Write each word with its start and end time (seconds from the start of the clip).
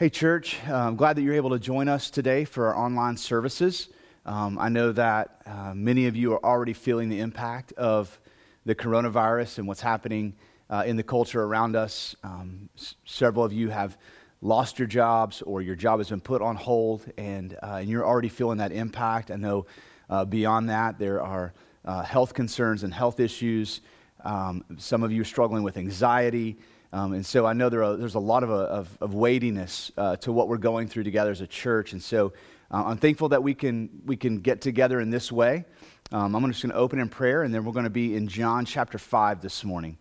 Hey, 0.00 0.08
church, 0.08 0.56
uh, 0.66 0.74
I'm 0.74 0.96
glad 0.96 1.16
that 1.16 1.20
you're 1.20 1.34
able 1.34 1.50
to 1.50 1.58
join 1.58 1.86
us 1.86 2.08
today 2.08 2.46
for 2.46 2.68
our 2.68 2.74
online 2.86 3.18
services. 3.18 3.90
Um, 4.24 4.58
I 4.58 4.70
know 4.70 4.92
that 4.92 5.42
uh, 5.44 5.74
many 5.74 6.06
of 6.06 6.16
you 6.16 6.32
are 6.32 6.42
already 6.42 6.72
feeling 6.72 7.10
the 7.10 7.20
impact 7.20 7.74
of 7.74 8.18
the 8.64 8.74
coronavirus 8.74 9.58
and 9.58 9.68
what's 9.68 9.82
happening 9.82 10.32
uh, 10.70 10.84
in 10.86 10.96
the 10.96 11.02
culture 11.02 11.42
around 11.42 11.76
us. 11.76 12.16
Um, 12.24 12.70
s- 12.78 12.94
several 13.04 13.44
of 13.44 13.52
you 13.52 13.68
have 13.68 13.98
lost 14.40 14.78
your 14.78 14.88
jobs 14.88 15.42
or 15.42 15.60
your 15.60 15.76
job 15.76 16.00
has 16.00 16.08
been 16.08 16.22
put 16.22 16.40
on 16.40 16.56
hold, 16.56 17.04
and, 17.18 17.58
uh, 17.62 17.80
and 17.82 17.90
you're 17.90 18.06
already 18.06 18.30
feeling 18.30 18.56
that 18.56 18.72
impact. 18.72 19.30
I 19.30 19.36
know 19.36 19.66
uh, 20.08 20.24
beyond 20.24 20.70
that, 20.70 20.98
there 20.98 21.20
are 21.20 21.52
uh, 21.84 22.04
health 22.04 22.32
concerns 22.32 22.84
and 22.84 22.94
health 22.94 23.20
issues. 23.20 23.82
Um, 24.24 24.64
some 24.78 25.02
of 25.02 25.12
you 25.12 25.20
are 25.20 25.26
struggling 25.26 25.62
with 25.62 25.76
anxiety. 25.76 26.56
Um, 26.92 27.12
and 27.12 27.24
so 27.24 27.46
I 27.46 27.52
know 27.52 27.68
there 27.68 27.84
are, 27.84 27.96
there's 27.96 28.16
a 28.16 28.20
lot 28.20 28.42
of, 28.42 28.50
of, 28.50 28.98
of 29.00 29.14
weightiness 29.14 29.92
uh, 29.96 30.16
to 30.16 30.32
what 30.32 30.48
we're 30.48 30.58
going 30.58 30.88
through 30.88 31.04
together 31.04 31.30
as 31.30 31.40
a 31.40 31.46
church. 31.46 31.92
And 31.92 32.02
so 32.02 32.32
uh, 32.70 32.84
I'm 32.86 32.96
thankful 32.96 33.28
that 33.28 33.42
we 33.42 33.54
can, 33.54 34.02
we 34.04 34.16
can 34.16 34.40
get 34.40 34.60
together 34.60 35.00
in 35.00 35.10
this 35.10 35.30
way. 35.30 35.64
Um, 36.12 36.34
I'm 36.34 36.44
just 36.50 36.62
going 36.62 36.72
to 36.72 36.78
open 36.78 36.98
in 36.98 37.08
prayer, 37.08 37.44
and 37.44 37.54
then 37.54 37.64
we're 37.64 37.72
going 37.72 37.84
to 37.84 37.90
be 37.90 38.16
in 38.16 38.26
John 38.26 38.64
chapter 38.64 38.98
5 38.98 39.40
this 39.40 39.64
morning. 39.64 39.96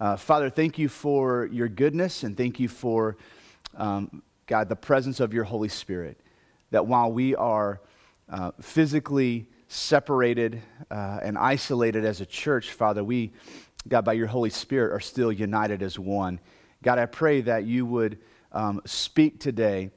Uh, 0.00 0.16
Father, 0.16 0.48
thank 0.48 0.78
you 0.78 0.88
for 0.88 1.46
your 1.52 1.68
goodness, 1.68 2.22
and 2.22 2.34
thank 2.34 2.58
you 2.58 2.68
for, 2.68 3.18
um, 3.76 4.22
God, 4.46 4.70
the 4.70 4.76
presence 4.76 5.20
of 5.20 5.34
your 5.34 5.44
Holy 5.44 5.68
Spirit. 5.68 6.18
That 6.70 6.86
while 6.86 7.12
we 7.12 7.34
are 7.34 7.82
uh, 8.30 8.52
physically 8.62 9.46
separated 9.68 10.62
uh, 10.90 11.20
and 11.22 11.36
isolated 11.36 12.06
as 12.06 12.22
a 12.22 12.26
church, 12.26 12.70
Father, 12.70 13.04
we 13.04 13.32
God, 13.88 14.04
by 14.04 14.12
your 14.12 14.26
Holy 14.26 14.50
Spirit, 14.50 14.92
are 14.92 15.00
still 15.00 15.32
united 15.32 15.82
as 15.82 15.98
one. 15.98 16.40
God, 16.82 16.98
I 16.98 17.06
pray 17.06 17.40
that 17.42 17.64
you 17.64 17.86
would 17.86 18.18
um, 18.52 18.80
speak 18.84 19.40
today 19.40 19.90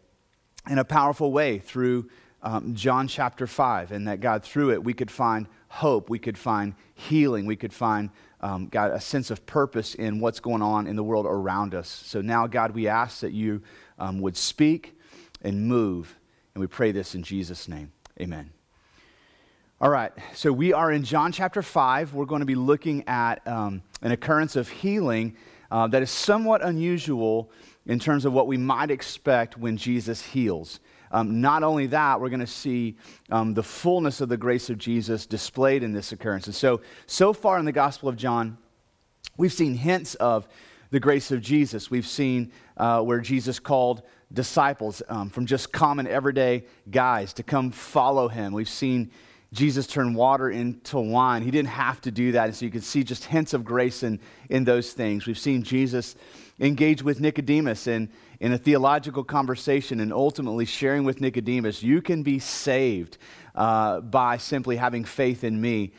in 0.69 0.79
a 0.79 0.85
powerful 0.85 1.31
way 1.31 1.59
through 1.59 2.09
um, 2.41 2.75
John 2.75 3.07
chapter 3.07 3.47
5, 3.47 3.91
and 3.91 4.07
that, 4.07 4.19
God, 4.21 4.43
through 4.43 4.71
it, 4.71 4.83
we 4.83 4.93
could 4.93 5.09
find 5.09 5.47
hope, 5.67 6.09
we 6.09 6.19
could 6.19 6.37
find 6.37 6.75
healing, 6.93 7.45
we 7.45 7.55
could 7.55 7.73
find, 7.73 8.11
um, 8.39 8.67
God, 8.67 8.91
a 8.91 9.01
sense 9.01 9.31
of 9.31 9.45
purpose 9.45 9.95
in 9.95 10.19
what's 10.19 10.39
going 10.39 10.61
on 10.61 10.85
in 10.87 10.95
the 10.95 11.03
world 11.03 11.25
around 11.25 11.73
us. 11.73 11.89
So 11.89 12.21
now, 12.21 12.45
God, 12.45 12.71
we 12.71 12.87
ask 12.87 13.21
that 13.21 13.31
you 13.31 13.63
um, 13.97 14.21
would 14.21 14.37
speak 14.37 14.97
and 15.41 15.67
move, 15.67 16.15
and 16.53 16.61
we 16.61 16.67
pray 16.67 16.91
this 16.91 17.15
in 17.15 17.23
Jesus' 17.23 17.67
name. 17.67 17.91
Amen. 18.21 18.54
All 19.81 19.89
right, 19.89 20.13
so 20.33 20.53
we 20.53 20.71
are 20.71 20.89
in 20.89 21.03
John 21.03 21.33
chapter 21.33 21.61
5. 21.61 22.13
We're 22.13 22.23
going 22.23 22.39
to 22.39 22.45
be 22.45 22.55
looking 22.55 23.05
at 23.09 23.45
um, 23.45 23.83
an 24.01 24.13
occurrence 24.13 24.55
of 24.55 24.69
healing 24.69 25.35
uh, 25.69 25.85
that 25.87 26.01
is 26.01 26.09
somewhat 26.09 26.63
unusual 26.63 27.51
in 27.85 27.99
terms 27.99 28.23
of 28.23 28.31
what 28.31 28.47
we 28.47 28.55
might 28.55 28.89
expect 28.89 29.57
when 29.57 29.75
Jesus 29.75 30.21
heals. 30.21 30.79
Um, 31.11 31.41
not 31.41 31.61
only 31.61 31.87
that, 31.87 32.21
we're 32.21 32.29
going 32.29 32.39
to 32.39 32.47
see 32.47 32.95
um, 33.29 33.53
the 33.53 33.63
fullness 33.63 34.21
of 34.21 34.29
the 34.29 34.37
grace 34.37 34.69
of 34.69 34.77
Jesus 34.77 35.25
displayed 35.25 35.83
in 35.83 35.91
this 35.91 36.13
occurrence. 36.13 36.45
And 36.45 36.55
so, 36.55 36.79
so 37.05 37.33
far 37.33 37.59
in 37.59 37.65
the 37.65 37.73
Gospel 37.73 38.07
of 38.07 38.15
John, 38.15 38.57
we've 39.35 39.51
seen 39.51 39.73
hints 39.73 40.15
of 40.15 40.47
the 40.89 41.01
grace 41.01 41.31
of 41.31 41.41
Jesus. 41.41 41.91
We've 41.91 42.07
seen 42.07 42.53
uh, 42.77 43.01
where 43.01 43.19
Jesus 43.19 43.59
called 43.59 44.03
disciples 44.31 45.03
um, 45.09 45.29
from 45.29 45.45
just 45.45 45.73
common 45.73 46.07
everyday 46.07 46.63
guys 46.89 47.33
to 47.33 47.43
come 47.43 47.71
follow 47.71 48.29
him. 48.29 48.53
We've 48.53 48.69
seen 48.69 49.11
Jesus 49.53 49.87
turned 49.87 50.15
water 50.15 50.49
into 50.49 50.99
wine. 50.99 51.41
He 51.41 51.51
didn't 51.51 51.69
have 51.69 52.01
to 52.01 52.11
do 52.11 52.33
that. 52.33 52.45
And 52.45 52.55
so 52.55 52.65
you 52.65 52.71
can 52.71 52.81
see 52.81 53.03
just 53.03 53.25
hints 53.25 53.53
of 53.53 53.63
grace 53.63 54.03
in, 54.03 54.19
in 54.49 54.63
those 54.65 54.91
things. 54.93 55.25
We've 55.25 55.39
seen 55.39 55.63
Jesus 55.63 56.15
engage 56.59 57.03
with 57.03 57.19
Nicodemus 57.19 57.87
in, 57.87 58.09
in 58.39 58.53
a 58.53 58.57
theological 58.57 59.23
conversation 59.23 59.99
and 59.99 60.11
ultimately 60.13 60.65
sharing 60.65 61.03
with 61.03 61.21
Nicodemus, 61.21 61.83
you 61.83 62.01
can 62.01 62.23
be 62.23 62.39
saved 62.39 63.17
uh, 63.55 64.01
by 64.01 64.37
simply 64.37 64.75
having 64.75 65.03
faith 65.03 65.43
in 65.43 65.59
me. 65.59 65.93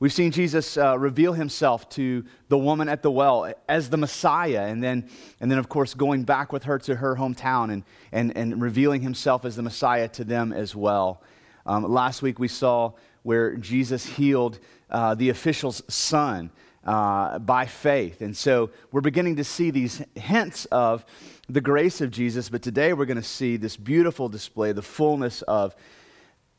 We've 0.00 0.12
seen 0.12 0.32
Jesus 0.32 0.76
uh, 0.76 0.98
reveal 0.98 1.32
himself 1.32 1.88
to 1.90 2.24
the 2.48 2.58
woman 2.58 2.88
at 2.88 3.02
the 3.02 3.10
well 3.10 3.52
as 3.68 3.88
the 3.88 3.96
Messiah, 3.96 4.66
and 4.66 4.82
then, 4.82 5.08
and 5.40 5.48
then 5.48 5.58
of 5.58 5.68
course, 5.68 5.94
going 5.94 6.24
back 6.24 6.52
with 6.52 6.64
her 6.64 6.78
to 6.80 6.96
her 6.96 7.14
hometown 7.14 7.72
and, 7.72 7.84
and, 8.10 8.36
and 8.36 8.60
revealing 8.60 9.00
himself 9.00 9.44
as 9.44 9.54
the 9.54 9.62
Messiah 9.62 10.08
to 10.08 10.24
them 10.24 10.52
as 10.52 10.74
well. 10.74 11.22
Um, 11.66 11.84
last 11.84 12.22
week 12.22 12.38
we 12.38 12.48
saw 12.48 12.92
where 13.22 13.56
Jesus 13.56 14.04
healed 14.04 14.58
uh, 14.90 15.14
the 15.14 15.28
official's 15.28 15.82
son 15.88 16.50
uh, 16.84 17.38
by 17.38 17.66
faith. 17.66 18.20
And 18.20 18.36
so 18.36 18.70
we're 18.90 19.00
beginning 19.00 19.36
to 19.36 19.44
see 19.44 19.70
these 19.70 20.02
hints 20.14 20.64
of 20.66 21.04
the 21.48 21.60
grace 21.60 22.00
of 22.00 22.10
Jesus, 22.10 22.48
but 22.48 22.62
today 22.62 22.92
we're 22.92 23.06
going 23.06 23.16
to 23.16 23.22
see 23.22 23.56
this 23.56 23.76
beautiful 23.76 24.28
display, 24.28 24.72
the 24.72 24.82
fullness 24.82 25.42
of 25.42 25.74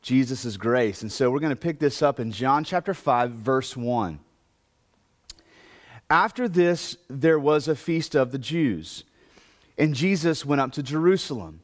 Jesus' 0.02 0.56
grace. 0.56 1.02
And 1.02 1.10
so 1.10 1.30
we're 1.30 1.40
going 1.40 1.50
to 1.50 1.56
pick 1.56 1.78
this 1.78 2.02
up 2.02 2.20
in 2.20 2.30
John 2.30 2.64
chapter 2.64 2.94
5, 2.94 3.32
verse 3.32 3.76
1. 3.76 4.20
After 6.10 6.48
this, 6.48 6.96
there 7.08 7.38
was 7.38 7.66
a 7.66 7.74
feast 7.74 8.14
of 8.14 8.30
the 8.30 8.38
Jews, 8.38 9.04
and 9.76 9.94
Jesus 9.94 10.44
went 10.44 10.60
up 10.60 10.72
to 10.72 10.82
Jerusalem. 10.82 11.63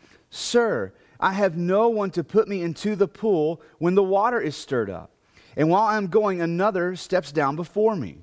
Sir, 0.31 0.93
I 1.19 1.33
have 1.33 1.55
no 1.55 1.89
one 1.89 2.09
to 2.11 2.23
put 2.23 2.47
me 2.47 2.63
into 2.63 2.95
the 2.95 3.07
pool 3.07 3.61
when 3.77 3.93
the 3.93 4.03
water 4.03 4.41
is 4.41 4.55
stirred 4.55 4.89
up. 4.89 5.11
And 5.55 5.69
while 5.69 5.83
I'm 5.83 6.07
going, 6.07 6.41
another 6.41 6.95
steps 6.95 7.31
down 7.31 7.55
before 7.55 7.95
me. 7.95 8.17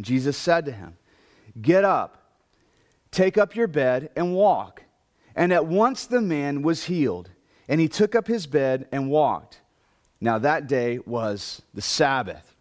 Jesus 0.00 0.36
said 0.36 0.64
to 0.64 0.72
him, 0.72 0.96
Get 1.60 1.84
up, 1.84 2.32
take 3.10 3.38
up 3.38 3.54
your 3.54 3.68
bed, 3.68 4.10
and 4.16 4.34
walk. 4.34 4.82
And 5.34 5.52
at 5.52 5.66
once 5.66 6.06
the 6.06 6.20
man 6.20 6.62
was 6.62 6.84
healed, 6.84 7.30
and 7.68 7.80
he 7.80 7.88
took 7.88 8.14
up 8.14 8.26
his 8.26 8.46
bed 8.46 8.88
and 8.90 9.10
walked. 9.10 9.60
Now 10.20 10.38
that 10.38 10.66
day 10.66 10.98
was 11.04 11.62
the 11.74 11.82
Sabbath. 11.82 12.54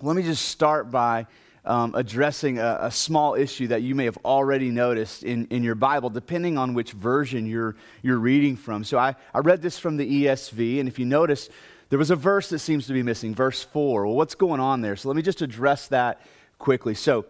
Let 0.00 0.16
me 0.16 0.22
just 0.22 0.48
start 0.48 0.90
by 0.90 1.26
um, 1.64 1.94
addressing 1.94 2.58
a, 2.58 2.78
a, 2.82 2.90
small 2.90 3.34
issue 3.34 3.66
that 3.68 3.82
you 3.82 3.94
may 3.94 4.06
have 4.06 4.18
already 4.24 4.70
noticed 4.70 5.22
in, 5.22 5.46
in 5.46 5.62
your 5.62 5.74
Bible, 5.74 6.08
depending 6.08 6.56
on 6.56 6.72
which 6.72 6.92
version 6.92 7.46
you're, 7.46 7.76
you're 8.02 8.18
reading 8.18 8.56
from. 8.56 8.82
So 8.82 8.98
I, 8.98 9.14
I 9.34 9.40
read 9.40 9.60
this 9.60 9.78
from 9.78 9.96
the 9.96 10.24
ESV, 10.24 10.80
and 10.80 10.88
if 10.88 10.98
you 10.98 11.04
notice, 11.04 11.50
there 11.90 11.98
was 11.98 12.10
a 12.10 12.16
verse 12.16 12.48
that 12.50 12.60
seems 12.60 12.86
to 12.86 12.92
be 12.92 13.02
missing, 13.02 13.34
verse 13.34 13.62
4. 13.62 14.06
Well, 14.06 14.16
what's 14.16 14.34
going 14.34 14.60
on 14.60 14.80
there? 14.80 14.96
So 14.96 15.08
let 15.08 15.16
me 15.16 15.22
just 15.22 15.42
address 15.42 15.88
that 15.88 16.22
quickly. 16.58 16.94
So, 16.94 17.26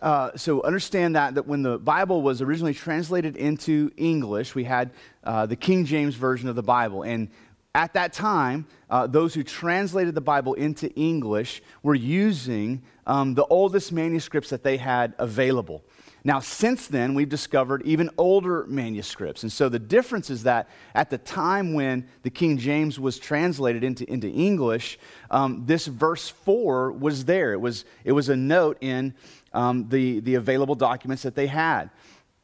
uh, 0.00 0.36
so 0.36 0.62
understand 0.62 1.16
that, 1.16 1.34
that 1.34 1.46
when 1.46 1.62
the 1.62 1.78
Bible 1.78 2.22
was 2.22 2.42
originally 2.42 2.74
translated 2.74 3.36
into 3.36 3.90
English, 3.96 4.54
we 4.54 4.64
had 4.64 4.90
uh, 5.24 5.46
the 5.46 5.56
King 5.56 5.86
James 5.86 6.14
Version 6.14 6.48
of 6.48 6.54
the 6.54 6.62
Bible. 6.62 7.02
And 7.02 7.30
at 7.76 7.92
that 7.92 8.14
time, 8.14 8.66
uh, 8.88 9.06
those 9.06 9.34
who 9.34 9.42
translated 9.42 10.14
the 10.14 10.20
Bible 10.22 10.54
into 10.54 10.90
English 10.94 11.62
were 11.82 11.94
using 11.94 12.82
um, 13.06 13.34
the 13.34 13.44
oldest 13.44 13.92
manuscripts 13.92 14.48
that 14.48 14.62
they 14.62 14.78
had 14.78 15.12
available. 15.18 15.84
Now, 16.24 16.40
since 16.40 16.86
then, 16.86 17.12
we've 17.12 17.28
discovered 17.28 17.82
even 17.84 18.08
older 18.16 18.64
manuscripts. 18.66 19.42
And 19.42 19.52
so 19.52 19.68
the 19.68 19.78
difference 19.78 20.30
is 20.30 20.44
that 20.44 20.70
at 20.94 21.10
the 21.10 21.18
time 21.18 21.74
when 21.74 22.08
the 22.22 22.30
King 22.30 22.56
James 22.56 22.98
was 22.98 23.18
translated 23.18 23.84
into, 23.84 24.10
into 24.10 24.28
English, 24.28 24.98
um, 25.30 25.64
this 25.66 25.86
verse 25.86 26.30
4 26.30 26.92
was 26.92 27.26
there. 27.26 27.52
It 27.52 27.60
was, 27.60 27.84
it 28.04 28.12
was 28.12 28.30
a 28.30 28.36
note 28.36 28.78
in 28.80 29.14
um, 29.52 29.88
the, 29.90 30.20
the 30.20 30.36
available 30.36 30.74
documents 30.74 31.22
that 31.24 31.34
they 31.34 31.46
had. 31.46 31.90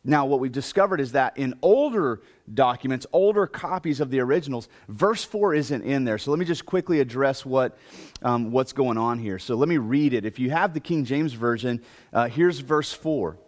Now, 0.05 0.27
what 0.27 0.41
we've 0.41 0.51
discovered 0.51 1.01
is 1.01 1.13
that 1.13 1.37
in 1.37 1.55
older 1.63 2.21
documents, 2.53 3.07
older 3.13 3.47
copies 3.47 4.01
of 4.01 4.11
the 4.11 4.19
originals, 4.19 4.69
verse 4.89 5.23
4 5.23 5.55
isn't 5.55 5.83
in 5.83 6.05
there. 6.05 6.19
So 6.19 6.33
let 6.33 6.41
me 6.41 6.45
just 6.45 6.67
quickly 6.67 6.99
address 6.99 7.47
what, 7.47 7.79
um, 8.21 8.51
what's 8.51 8.73
going 8.73 8.99
on 8.99 9.21
here. 9.21 9.39
So 9.39 9.55
let 9.55 9.69
me 9.69 9.79
read 9.79 10.13
it. 10.13 10.25
If 10.25 10.41
you 10.41 10.51
have 10.51 10.75
the 10.75 10.81
King 10.81 11.05
James 11.05 11.35
Version, 11.35 11.81
uh, 12.13 12.29
here's 12.29 12.59
verse 12.59 12.93
4 12.93 13.39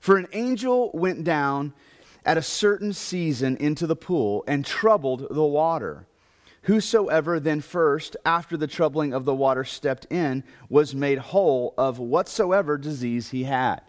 For 0.00 0.16
an 0.16 0.26
angel 0.32 0.90
went 0.94 1.22
down 1.24 1.74
at 2.24 2.38
a 2.38 2.42
certain 2.42 2.94
season 2.94 3.58
into 3.58 3.86
the 3.86 3.96
pool 3.96 4.42
and 4.48 4.64
troubled 4.64 5.26
the 5.30 5.44
water. 5.44 6.06
Whosoever 6.62 7.38
then 7.38 7.60
first, 7.60 8.16
after 8.24 8.56
the 8.56 8.66
troubling 8.66 9.12
of 9.12 9.24
the 9.24 9.34
water, 9.34 9.62
stepped 9.64 10.06
in, 10.10 10.42
was 10.68 10.94
made 10.94 11.18
whole 11.18 11.74
of 11.78 12.00
whatsoever 12.00 12.76
disease 12.76 13.30
he 13.30 13.44
had. 13.44 13.82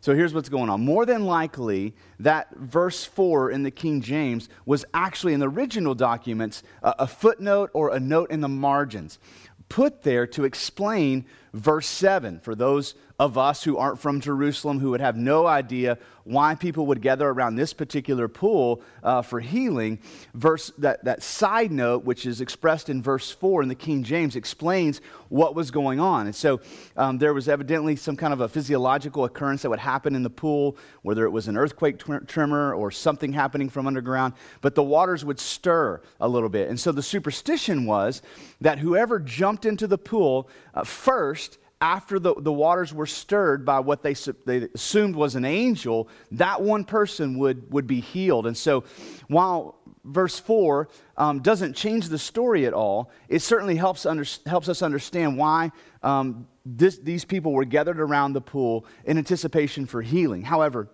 So 0.00 0.14
here's 0.14 0.32
what's 0.32 0.48
going 0.48 0.70
on. 0.70 0.84
More 0.84 1.04
than 1.04 1.24
likely, 1.24 1.94
that 2.20 2.54
verse 2.56 3.04
4 3.04 3.50
in 3.50 3.62
the 3.62 3.70
King 3.70 4.00
James 4.00 4.48
was 4.64 4.84
actually 4.94 5.32
in 5.32 5.40
the 5.40 5.48
original 5.48 5.94
documents 5.94 6.62
a, 6.82 6.94
a 7.00 7.06
footnote 7.06 7.70
or 7.74 7.94
a 7.94 8.00
note 8.00 8.30
in 8.30 8.40
the 8.40 8.48
margins 8.48 9.18
put 9.68 10.02
there 10.02 10.26
to 10.26 10.44
explain 10.44 11.24
verse 11.52 11.86
7 11.86 12.40
for 12.40 12.54
those 12.54 12.94
of 13.18 13.36
us 13.36 13.64
who 13.64 13.76
aren't 13.76 13.98
from 13.98 14.20
Jerusalem, 14.20 14.78
who 14.78 14.90
would 14.90 15.00
have 15.00 15.16
no 15.16 15.44
idea 15.44 15.98
why 16.22 16.54
people 16.54 16.86
would 16.86 17.02
gather 17.02 17.28
around 17.28 17.56
this 17.56 17.72
particular 17.72 18.28
pool 18.28 18.80
uh, 19.02 19.22
for 19.22 19.40
healing. 19.40 19.98
Verse 20.34 20.70
that, 20.78 21.02
that 21.04 21.20
side 21.22 21.72
note, 21.72 22.04
which 22.04 22.26
is 22.26 22.40
expressed 22.40 22.88
in 22.88 23.02
verse 23.02 23.32
4 23.32 23.62
in 23.62 23.68
the 23.68 23.74
King 23.74 24.04
James, 24.04 24.36
explains 24.36 25.00
what 25.30 25.56
was 25.56 25.72
going 25.72 25.98
on. 25.98 26.26
And 26.26 26.36
so 26.36 26.60
um, 26.96 27.18
there 27.18 27.34
was 27.34 27.48
evidently 27.48 27.96
some 27.96 28.14
kind 28.14 28.32
of 28.32 28.40
a 28.40 28.48
physiological 28.48 29.24
occurrence 29.24 29.62
that 29.62 29.70
would 29.70 29.80
happen 29.80 30.14
in 30.14 30.22
the 30.22 30.30
pool, 30.30 30.76
whether 31.02 31.24
it 31.24 31.30
was 31.30 31.48
an 31.48 31.56
earthquake 31.56 31.98
tremor 32.28 32.72
or 32.72 32.92
something 32.92 33.32
happening 33.32 33.68
from 33.68 33.88
underground, 33.88 34.34
but 34.60 34.76
the 34.76 34.82
waters 34.82 35.24
would 35.24 35.40
stir 35.40 36.00
a 36.20 36.28
little 36.28 36.48
bit. 36.48 36.68
And 36.68 36.78
so 36.78 36.92
the 36.92 37.02
superstition 37.02 37.84
was 37.84 38.22
that 38.60 38.78
whoever 38.78 39.18
jumped 39.18 39.64
into 39.64 39.88
the 39.88 39.98
pool 39.98 40.48
uh, 40.74 40.84
first 40.84 41.58
after 41.80 42.18
the, 42.18 42.34
the 42.34 42.52
waters 42.52 42.92
were 42.92 43.06
stirred 43.06 43.64
by 43.64 43.80
what 43.80 44.02
they, 44.02 44.14
they 44.46 44.68
assumed 44.74 45.14
was 45.14 45.36
an 45.36 45.44
angel, 45.44 46.08
that 46.32 46.60
one 46.60 46.84
person 46.84 47.38
would, 47.38 47.72
would 47.72 47.86
be 47.86 48.00
healed. 48.00 48.46
And 48.46 48.56
so, 48.56 48.84
while 49.28 49.76
verse 50.04 50.38
4 50.38 50.88
um, 51.16 51.40
doesn't 51.40 51.74
change 51.74 52.08
the 52.08 52.18
story 52.18 52.66
at 52.66 52.72
all, 52.72 53.10
it 53.28 53.40
certainly 53.40 53.76
helps, 53.76 54.06
under, 54.06 54.24
helps 54.46 54.68
us 54.68 54.82
understand 54.82 55.38
why 55.38 55.70
um, 56.02 56.48
this, 56.66 56.98
these 56.98 57.24
people 57.24 57.52
were 57.52 57.64
gathered 57.64 58.00
around 58.00 58.32
the 58.32 58.40
pool 58.40 58.84
in 59.04 59.16
anticipation 59.16 59.86
for 59.86 60.02
healing. 60.02 60.42
However, 60.42 60.88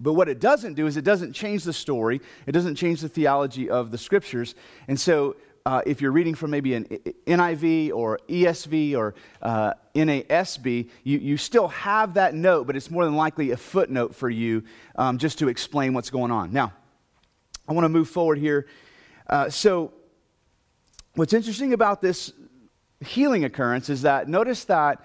but 0.00 0.12
what 0.12 0.28
it 0.28 0.40
doesn't 0.40 0.74
do 0.74 0.86
is 0.86 0.96
it 0.96 1.04
doesn't 1.04 1.32
change 1.32 1.64
the 1.64 1.72
story. 1.72 2.20
It 2.46 2.52
doesn't 2.52 2.76
change 2.76 3.00
the 3.00 3.08
theology 3.08 3.68
of 3.68 3.90
the 3.90 3.98
scriptures. 3.98 4.54
And 4.86 4.98
so 4.98 5.36
uh, 5.66 5.82
if 5.86 6.00
you're 6.00 6.12
reading 6.12 6.34
from 6.34 6.50
maybe 6.50 6.74
an 6.74 6.84
NIV 6.84 7.92
or 7.92 8.18
ESV 8.28 8.96
or 8.96 9.14
uh, 9.42 9.74
NASB, 9.94 10.88
you, 11.04 11.18
you 11.18 11.36
still 11.36 11.68
have 11.68 12.14
that 12.14 12.34
note, 12.34 12.66
but 12.66 12.76
it's 12.76 12.90
more 12.90 13.04
than 13.04 13.16
likely 13.16 13.50
a 13.50 13.56
footnote 13.56 14.14
for 14.14 14.30
you 14.30 14.64
um, 14.96 15.18
just 15.18 15.38
to 15.40 15.48
explain 15.48 15.92
what's 15.92 16.10
going 16.10 16.30
on. 16.30 16.52
Now, 16.52 16.72
I 17.68 17.72
want 17.72 17.84
to 17.84 17.90
move 17.90 18.08
forward 18.08 18.38
here. 18.38 18.66
Uh, 19.26 19.50
so, 19.50 19.92
what's 21.14 21.32
interesting 21.32 21.72
about 21.72 22.00
this 22.00 22.32
healing 23.04 23.44
occurrence 23.44 23.90
is 23.90 24.02
that 24.02 24.28
notice 24.28 24.64
that 24.64 25.04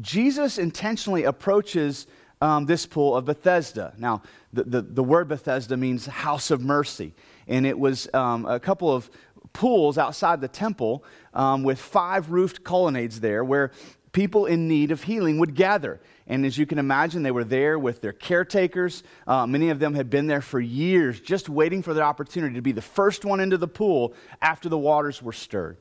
Jesus 0.00 0.58
intentionally 0.58 1.24
approaches 1.24 2.06
um, 2.40 2.66
this 2.66 2.84
pool 2.86 3.16
of 3.16 3.24
Bethesda. 3.24 3.94
Now, 3.96 4.22
the, 4.52 4.64
the, 4.64 4.82
the, 4.82 5.02
word 5.02 5.28
Bethesda 5.28 5.76
means 5.76 6.06
house 6.06 6.50
of 6.50 6.60
mercy. 6.60 7.14
And 7.46 7.66
it 7.66 7.78
was 7.78 8.08
um, 8.12 8.44
a 8.46 8.60
couple 8.60 8.92
of 8.92 9.10
pools 9.52 9.98
outside 9.98 10.40
the 10.40 10.48
temple 10.48 11.04
um, 11.32 11.62
with 11.62 11.78
five 11.78 12.30
roofed 12.30 12.64
colonnades 12.64 13.20
there 13.20 13.44
where 13.44 13.70
people 14.12 14.46
in 14.46 14.66
need 14.68 14.90
of 14.90 15.02
healing 15.02 15.38
would 15.38 15.54
gather. 15.54 16.00
And 16.26 16.46
as 16.46 16.56
you 16.56 16.64
can 16.64 16.78
imagine, 16.78 17.22
they 17.22 17.30
were 17.30 17.44
there 17.44 17.78
with 17.78 18.00
their 18.00 18.12
caretakers. 18.12 19.02
Uh, 19.26 19.46
many 19.46 19.68
of 19.68 19.78
them 19.78 19.94
had 19.94 20.08
been 20.08 20.26
there 20.26 20.40
for 20.40 20.58
years, 20.58 21.20
just 21.20 21.50
waiting 21.50 21.82
for 21.82 21.92
their 21.92 22.04
opportunity 22.04 22.54
to 22.54 22.62
be 22.62 22.72
the 22.72 22.80
first 22.80 23.24
one 23.26 23.40
into 23.40 23.58
the 23.58 23.68
pool 23.68 24.14
after 24.40 24.70
the 24.70 24.78
waters 24.78 25.20
were 25.20 25.32
stirred. 25.32 25.76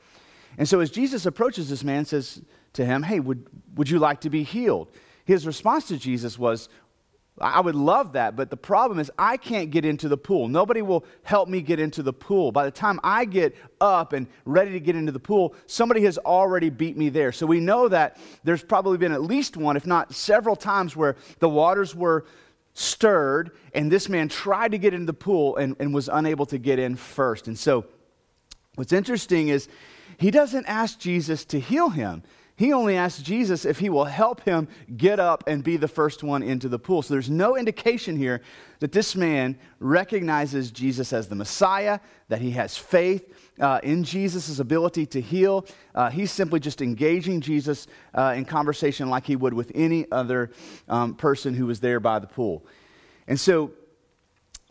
And 0.57 0.67
so, 0.67 0.81
as 0.81 0.91
Jesus 0.91 1.25
approaches 1.25 1.69
this 1.69 1.83
man, 1.83 2.05
says 2.05 2.41
to 2.73 2.85
him, 2.85 3.03
Hey, 3.03 3.19
would, 3.19 3.47
would 3.75 3.89
you 3.89 3.99
like 3.99 4.21
to 4.21 4.29
be 4.29 4.43
healed? 4.43 4.91
His 5.25 5.47
response 5.47 5.87
to 5.87 5.97
Jesus 5.97 6.37
was, 6.37 6.67
I 7.39 7.61
would 7.61 7.75
love 7.75 8.13
that, 8.13 8.35
but 8.35 8.51
the 8.51 8.57
problem 8.57 8.99
is 8.99 9.09
I 9.17 9.37
can't 9.37 9.71
get 9.71 9.85
into 9.85 10.07
the 10.07 10.17
pool. 10.17 10.47
Nobody 10.47 10.83
will 10.83 11.03
help 11.23 11.49
me 11.49 11.61
get 11.61 11.79
into 11.79 12.03
the 12.03 12.13
pool. 12.13 12.51
By 12.51 12.65
the 12.65 12.71
time 12.71 12.99
I 13.03 13.25
get 13.25 13.55
up 13.81 14.13
and 14.13 14.27
ready 14.45 14.71
to 14.71 14.79
get 14.79 14.95
into 14.95 15.11
the 15.11 15.19
pool, 15.19 15.55
somebody 15.65 16.03
has 16.03 16.19
already 16.19 16.69
beat 16.69 16.95
me 16.95 17.09
there. 17.09 17.31
So 17.31 17.47
we 17.47 17.59
know 17.59 17.87
that 17.87 18.17
there's 18.43 18.63
probably 18.63 18.99
been 18.99 19.11
at 19.11 19.23
least 19.23 19.57
one, 19.57 19.75
if 19.75 19.87
not 19.87 20.13
several 20.13 20.55
times, 20.55 20.95
where 20.95 21.15
the 21.39 21.49
waters 21.49 21.95
were 21.95 22.25
stirred 22.75 23.51
and 23.73 23.91
this 23.91 24.09
man 24.09 24.29
tried 24.29 24.71
to 24.71 24.77
get 24.77 24.93
into 24.93 25.07
the 25.07 25.13
pool 25.13 25.55
and, 25.57 25.75
and 25.79 25.93
was 25.93 26.09
unable 26.09 26.45
to 26.47 26.59
get 26.59 26.77
in 26.77 26.95
first. 26.95 27.47
And 27.47 27.57
so 27.57 27.85
what's 28.75 28.93
interesting 28.93 29.47
is 29.47 29.67
he 30.17 30.29
doesn't 30.29 30.65
ask 30.67 30.99
Jesus 30.99 31.45
to 31.45 31.59
heal 31.59 31.89
him. 31.89 32.21
He 32.55 32.71
only 32.71 32.95
asks 32.95 33.21
Jesus 33.21 33.65
if 33.65 33.79
he 33.79 33.89
will 33.89 34.05
help 34.05 34.41
him 34.41 34.67
get 34.95 35.19
up 35.19 35.43
and 35.47 35.63
be 35.63 35.75
the 35.75 35.87
first 35.87 36.21
one 36.23 36.43
into 36.43 36.69
the 36.69 36.77
pool. 36.77 37.01
So 37.01 37.13
there's 37.15 37.29
no 37.29 37.57
indication 37.57 38.15
here 38.15 38.41
that 38.79 38.91
this 38.91 39.15
man 39.15 39.57
recognizes 39.79 40.69
Jesus 40.69 41.13
as 41.13 41.27
the 41.27 41.35
Messiah, 41.35 41.99
that 42.27 42.41
he 42.41 42.51
has 42.51 42.77
faith 42.77 43.33
uh, 43.59 43.79
in 43.81 44.03
Jesus' 44.03 44.59
ability 44.59 45.07
to 45.07 45.21
heal. 45.21 45.65
Uh, 45.95 46.11
he's 46.11 46.31
simply 46.31 46.59
just 46.59 46.81
engaging 46.81 47.41
Jesus 47.41 47.87
uh, 48.13 48.33
in 48.35 48.45
conversation 48.45 49.09
like 49.09 49.25
he 49.25 49.35
would 49.35 49.53
with 49.53 49.71
any 49.73 50.05
other 50.11 50.51
um, 50.87 51.15
person 51.15 51.55
who 51.55 51.65
was 51.65 51.79
there 51.79 51.99
by 51.99 52.19
the 52.19 52.27
pool. 52.27 52.65
And 53.27 53.39
so 53.39 53.71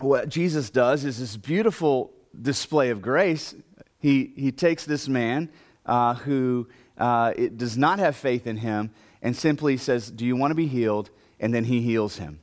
what 0.01 0.29
Jesus 0.29 0.71
does 0.71 1.05
is 1.05 1.19
this 1.19 1.37
beautiful 1.37 2.13
display 2.41 2.91
of 2.91 3.03
grace. 3.03 3.55
He, 3.99 4.33
he 4.37 4.53
takes 4.53 4.85
this 4.85 5.09
man 5.09 5.49
uh, 5.87 6.15
who 6.15 6.69
uh, 6.99 7.33
it 7.37 7.57
does 7.57 7.77
not 7.77 7.99
have 7.99 8.17
faith 8.17 8.47
in 8.47 8.59
him 8.59 8.91
and 9.23 9.37
simply 9.37 9.77
says, 9.77 10.11
Do 10.11 10.27
you 10.27 10.37
want 10.37 10.51
to 10.51 10.55
be 10.57 10.67
healed? 10.67 11.11
And 11.41 11.53
then 11.53 11.65
he 11.65 11.81
heals 11.81 12.17
him. 12.17 12.41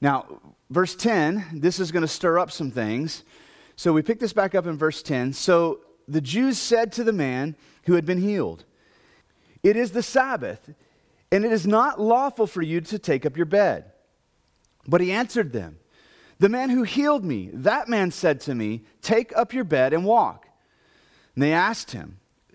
Now, 0.00 0.40
verse 0.70 0.94
10, 0.94 1.46
this 1.54 1.78
is 1.78 1.92
going 1.92 2.02
to 2.02 2.08
stir 2.08 2.38
up 2.38 2.50
some 2.50 2.70
things. 2.70 3.22
So 3.76 3.92
we 3.92 4.02
pick 4.02 4.18
this 4.18 4.32
back 4.32 4.54
up 4.54 4.66
in 4.66 4.76
verse 4.76 5.02
10. 5.02 5.32
So 5.32 5.80
the 6.08 6.20
Jews 6.20 6.58
said 6.58 6.92
to 6.92 7.04
the 7.04 7.12
man 7.12 7.56
who 7.84 7.94
had 7.94 8.04
been 8.04 8.20
healed, 8.20 8.64
It 9.62 9.76
is 9.76 9.92
the 9.92 10.02
Sabbath, 10.02 10.72
and 11.30 11.44
it 11.44 11.52
is 11.52 11.66
not 11.66 12.00
lawful 12.00 12.46
for 12.46 12.62
you 12.62 12.80
to 12.80 12.98
take 12.98 13.24
up 13.24 13.36
your 13.36 13.46
bed. 13.46 13.92
But 14.86 15.00
he 15.00 15.12
answered 15.12 15.52
them, 15.52 15.78
The 16.38 16.48
man 16.48 16.70
who 16.70 16.82
healed 16.82 17.24
me, 17.24 17.50
that 17.52 17.88
man 17.88 18.10
said 18.10 18.40
to 18.42 18.54
me, 18.54 18.82
Take 19.00 19.34
up 19.36 19.52
your 19.52 19.64
bed 19.64 19.92
and 19.92 20.04
walk. 20.04 20.46
And 21.34 21.42
they 21.42 21.52
asked 21.52 21.92
him, 21.92 22.18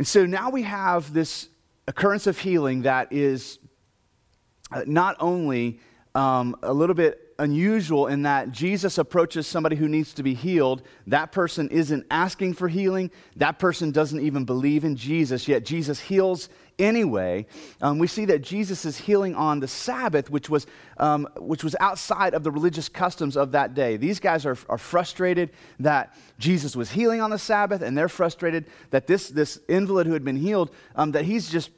And 0.00 0.08
so 0.08 0.24
now 0.24 0.48
we 0.48 0.62
have 0.62 1.12
this 1.12 1.50
occurrence 1.86 2.26
of 2.26 2.38
healing 2.38 2.84
that 2.84 3.12
is 3.12 3.58
uh, 4.72 4.82
not 4.86 5.14
only 5.20 5.78
um, 6.14 6.56
a 6.62 6.72
little 6.72 6.94
bit 6.94 7.34
unusual 7.38 8.06
in 8.06 8.22
that 8.22 8.50
Jesus 8.50 8.96
approaches 8.96 9.46
somebody 9.46 9.76
who 9.76 9.88
needs 9.88 10.14
to 10.14 10.22
be 10.22 10.32
healed. 10.32 10.80
That 11.06 11.32
person 11.32 11.68
isn't 11.68 12.06
asking 12.10 12.54
for 12.54 12.66
healing. 12.66 13.10
That 13.36 13.58
person 13.58 13.90
doesn't 13.90 14.20
even 14.20 14.46
believe 14.46 14.84
in 14.84 14.96
Jesus, 14.96 15.46
yet 15.46 15.66
Jesus 15.66 16.00
heals 16.00 16.48
anyway. 16.80 17.46
Um, 17.80 17.98
we 17.98 18.06
see 18.06 18.24
that 18.26 18.42
Jesus 18.42 18.84
is 18.84 18.96
healing 18.96 19.34
on 19.34 19.60
the 19.60 19.68
Sabbath, 19.68 20.30
which 20.30 20.48
was, 20.48 20.66
um, 20.96 21.28
which 21.36 21.62
was 21.62 21.76
outside 21.78 22.34
of 22.34 22.42
the 22.42 22.50
religious 22.50 22.88
customs 22.88 23.36
of 23.36 23.52
that 23.52 23.74
day. 23.74 23.96
These 23.96 24.18
guys 24.20 24.46
are, 24.46 24.56
are 24.68 24.78
frustrated 24.78 25.50
that 25.78 26.16
Jesus 26.38 26.74
was 26.74 26.90
healing 26.90 27.20
on 27.20 27.30
the 27.30 27.38
Sabbath, 27.38 27.82
and 27.82 27.96
they're 27.96 28.08
frustrated 28.08 28.66
that 28.90 29.06
this, 29.06 29.28
this 29.28 29.58
invalid 29.68 30.06
who 30.06 30.14
had 30.14 30.24
been 30.24 30.36
healed, 30.36 30.70
um, 30.96 31.12
that 31.12 31.24
he's 31.24 31.50
just 31.50 31.70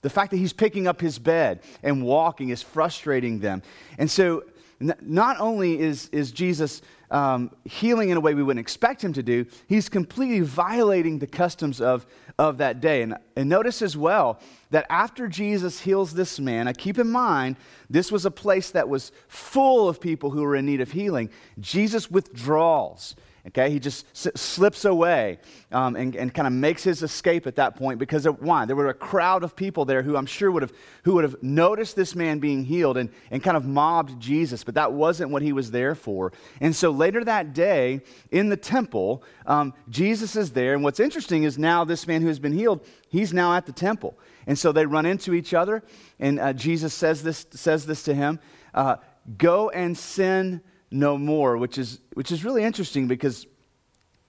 the 0.00 0.10
fact 0.10 0.30
that 0.30 0.36
he's 0.36 0.52
picking 0.52 0.86
up 0.86 1.00
his 1.00 1.18
bed 1.18 1.60
and 1.82 2.04
walking 2.04 2.50
is 2.50 2.62
frustrating 2.62 3.40
them. 3.40 3.62
And 3.98 4.08
so 4.08 4.44
not 4.80 5.40
only 5.40 5.78
is, 5.80 6.08
is 6.12 6.30
Jesus 6.30 6.82
um, 7.10 7.50
healing 7.64 8.10
in 8.10 8.16
a 8.16 8.20
way 8.20 8.34
we 8.34 8.42
wouldn't 8.42 8.60
expect 8.60 9.02
him 9.02 9.12
to 9.14 9.22
do, 9.22 9.44
he's 9.66 9.88
completely 9.88 10.40
violating 10.40 11.18
the 11.18 11.26
customs 11.26 11.80
of, 11.80 12.06
of 12.38 12.58
that 12.58 12.80
day. 12.80 13.02
And, 13.02 13.16
and 13.36 13.48
notice 13.48 13.82
as 13.82 13.96
well 13.96 14.40
that 14.70 14.86
after 14.90 15.26
Jesus 15.26 15.80
heals 15.80 16.14
this 16.14 16.38
man, 16.38 16.68
I 16.68 16.72
keep 16.72 16.98
in 16.98 17.10
mind 17.10 17.56
this 17.90 18.12
was 18.12 18.24
a 18.24 18.30
place 18.30 18.70
that 18.70 18.88
was 18.88 19.10
full 19.26 19.88
of 19.88 20.00
people 20.00 20.30
who 20.30 20.42
were 20.42 20.54
in 20.54 20.66
need 20.66 20.80
of 20.80 20.92
healing. 20.92 21.30
Jesus 21.58 22.10
withdraws 22.10 23.16
Okay, 23.48 23.70
he 23.70 23.78
just 23.78 24.04
slips 24.14 24.84
away 24.84 25.38
um, 25.72 25.96
and, 25.96 26.14
and 26.14 26.34
kind 26.34 26.46
of 26.46 26.52
makes 26.52 26.84
his 26.84 27.02
escape 27.02 27.46
at 27.46 27.56
that 27.56 27.76
point 27.76 27.98
because 27.98 28.26
of 28.26 28.42
why? 28.42 28.66
There 28.66 28.76
were 28.76 28.90
a 28.90 28.94
crowd 28.94 29.42
of 29.42 29.56
people 29.56 29.86
there 29.86 30.02
who 30.02 30.18
I'm 30.18 30.26
sure 30.26 30.50
would 30.50 30.60
have, 30.60 30.72
who 31.04 31.14
would 31.14 31.24
have 31.24 31.42
noticed 31.42 31.96
this 31.96 32.14
man 32.14 32.40
being 32.40 32.62
healed 32.62 32.98
and, 32.98 33.08
and 33.30 33.42
kind 33.42 33.56
of 33.56 33.64
mobbed 33.64 34.20
Jesus, 34.20 34.64
but 34.64 34.74
that 34.74 34.92
wasn't 34.92 35.30
what 35.30 35.40
he 35.40 35.54
was 35.54 35.70
there 35.70 35.94
for. 35.94 36.30
And 36.60 36.76
so 36.76 36.90
later 36.90 37.24
that 37.24 37.54
day 37.54 38.02
in 38.30 38.50
the 38.50 38.56
temple, 38.56 39.22
um, 39.46 39.72
Jesus 39.88 40.36
is 40.36 40.50
there. 40.52 40.74
And 40.74 40.84
what's 40.84 41.00
interesting 41.00 41.44
is 41.44 41.58
now 41.58 41.84
this 41.84 42.06
man 42.06 42.20
who 42.20 42.28
has 42.28 42.38
been 42.38 42.52
healed, 42.52 42.84
he's 43.08 43.32
now 43.32 43.54
at 43.54 43.64
the 43.64 43.72
temple. 43.72 44.18
And 44.46 44.58
so 44.58 44.72
they 44.72 44.84
run 44.84 45.06
into 45.06 45.32
each 45.32 45.54
other, 45.54 45.82
and 46.20 46.38
uh, 46.38 46.52
Jesus 46.52 46.92
says 46.92 47.22
this, 47.22 47.46
says 47.52 47.86
this 47.86 48.02
to 48.02 48.14
him 48.14 48.40
uh, 48.74 48.96
Go 49.36 49.70
and 49.70 49.96
sin 49.96 50.62
no 50.90 51.18
more, 51.18 51.56
which 51.56 51.78
is, 51.78 52.00
which 52.14 52.32
is 52.32 52.44
really 52.44 52.62
interesting 52.62 53.08
because 53.08 53.46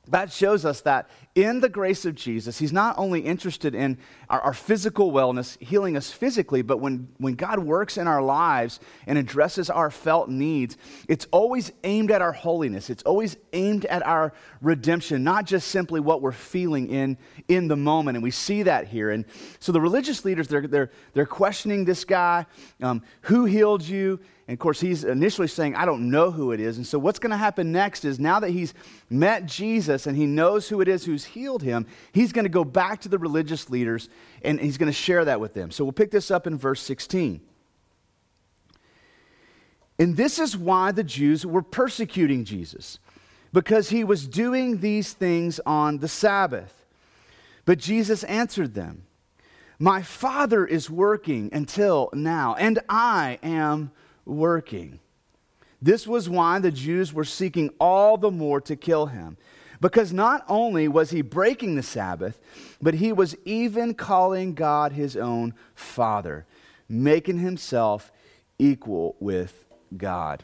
that 0.09 0.31
shows 0.31 0.65
us 0.65 0.81
that 0.81 1.09
in 1.35 1.59
the 1.59 1.69
grace 1.69 2.03
of 2.05 2.15
Jesus, 2.15 2.57
He's 2.57 2.73
not 2.73 2.97
only 2.97 3.21
interested 3.21 3.75
in 3.75 3.97
our, 4.29 4.41
our, 4.41 4.53
physical 4.53 5.11
wellness, 5.11 5.61
healing 5.61 5.95
us 5.95 6.11
physically, 6.11 6.61
but 6.63 6.77
when, 6.77 7.07
when 7.17 7.35
God 7.35 7.59
works 7.59 7.97
in 7.97 8.07
our 8.07 8.21
lives 8.21 8.79
and 9.05 9.17
addresses 9.17 9.69
our 9.69 9.91
felt 9.91 10.27
needs, 10.27 10.77
it's 11.07 11.27
always 11.31 11.71
aimed 11.83 12.11
at 12.11 12.21
our 12.21 12.31
holiness. 12.31 12.89
It's 12.89 13.03
always 13.03 13.37
aimed 13.53 13.85
at 13.85 14.05
our 14.05 14.33
redemption, 14.61 15.23
not 15.23 15.45
just 15.45 15.67
simply 15.67 15.99
what 15.99 16.21
we're 16.21 16.31
feeling 16.31 16.89
in, 16.89 17.17
in 17.47 17.67
the 17.67 17.77
moment. 17.77 18.17
And 18.17 18.23
we 18.23 18.31
see 18.31 18.63
that 18.63 18.87
here. 18.87 19.11
And 19.11 19.25
so 19.59 19.71
the 19.71 19.81
religious 19.81 20.25
leaders, 20.25 20.47
they're, 20.47 20.67
they're, 20.67 20.91
they're 21.13 21.25
questioning 21.27 21.85
this 21.85 22.03
guy 22.03 22.47
um, 22.81 23.03
who 23.21 23.45
healed 23.45 23.83
you? 23.83 24.19
And 24.50 24.56
of 24.56 24.60
course, 24.60 24.79
he's 24.82 25.03
initially 25.03 25.48
saying, 25.48 25.75
I 25.75 25.86
don't 25.86 26.10
know 26.10 26.32
who 26.32 26.53
it 26.53 26.60
is. 26.60 26.77
And 26.77 26.88
so, 26.88 26.98
what's 26.98 27.20
going 27.20 27.29
to 27.29 27.38
happen 27.38 27.72
next 27.72 28.03
is 28.03 28.20
now 28.20 28.39
that 28.39 28.50
he's 28.50 28.74
met 29.08 29.46
Jesus 29.46 30.08
and 30.08 30.18
he 30.18 30.25
knows 30.25 30.68
who 30.68 30.82
it 30.82 30.88
is 30.88 31.06
who's 31.06 31.24
healed 31.24 31.62
him, 31.62 31.86
he's 32.13 32.32
going 32.32 32.46
to 32.46 32.50
go 32.50 32.63
back 32.63 33.01
to 33.01 33.10
the 33.10 33.20
religious 33.20 33.70
leaders 33.70 34.10
and 34.41 34.60
he's 34.60 34.79
going 34.79 34.91
to 34.91 34.91
share 34.91 35.24
that 35.24 35.39
with 35.39 35.53
them. 35.53 35.70
So, 35.70 35.84
we'll 35.84 35.91
pick 35.91 36.10
this 36.10 36.32
up 36.32 36.48
in 36.48 36.58
verse 36.58 36.82
16. 36.82 37.41
And 40.00 40.18
this 40.18 40.39
is 40.39 40.58
why 40.58 40.94
the 40.94 41.03
Jews 41.03 41.46
were 41.46 41.62
persecuting 41.62 42.44
Jesus, 42.44 42.98
because 43.53 43.89
he 43.89 44.03
was 44.03 44.27
doing 44.27 44.79
these 44.79 45.13
things 45.13 45.60
on 45.63 46.00
the 46.00 46.08
Sabbath. 46.08 46.88
But 47.65 47.77
Jesus 47.77 48.24
answered 48.24 48.74
them, 48.74 49.03
My 49.77 50.01
Father 50.01 50.65
is 50.65 50.89
working 50.89 51.51
until 51.53 52.10
now, 52.13 52.56
and 52.56 52.79
I 52.89 53.38
am 53.44 53.79
working. 53.82 53.94
This 55.81 56.05
was 56.05 56.29
why 56.29 56.59
the 56.59 56.71
Jews 56.71 57.13
were 57.13 57.23
seeking 57.23 57.69
all 57.79 58.17
the 58.17 58.31
more 58.31 58.59
to 58.61 58.75
kill 58.75 59.07
him. 59.07 59.38
Because 59.81 60.11
not 60.11 60.43
only 60.49 60.89
was 60.89 61.09
he 61.09 61.21
breaking 61.21 61.75
the 61.75 61.83
Sabbath, 61.83 62.39
but 62.81 62.95
he 62.95 63.13
was 63.13 63.35
even 63.45 63.93
calling 63.93 64.53
God 64.53 64.91
his 64.91 65.15
own 65.15 65.53
Father, 65.73 66.45
making 66.89 67.39
himself 67.39 68.11
equal 68.57 69.15
with 69.19 69.63
God. 69.95 70.43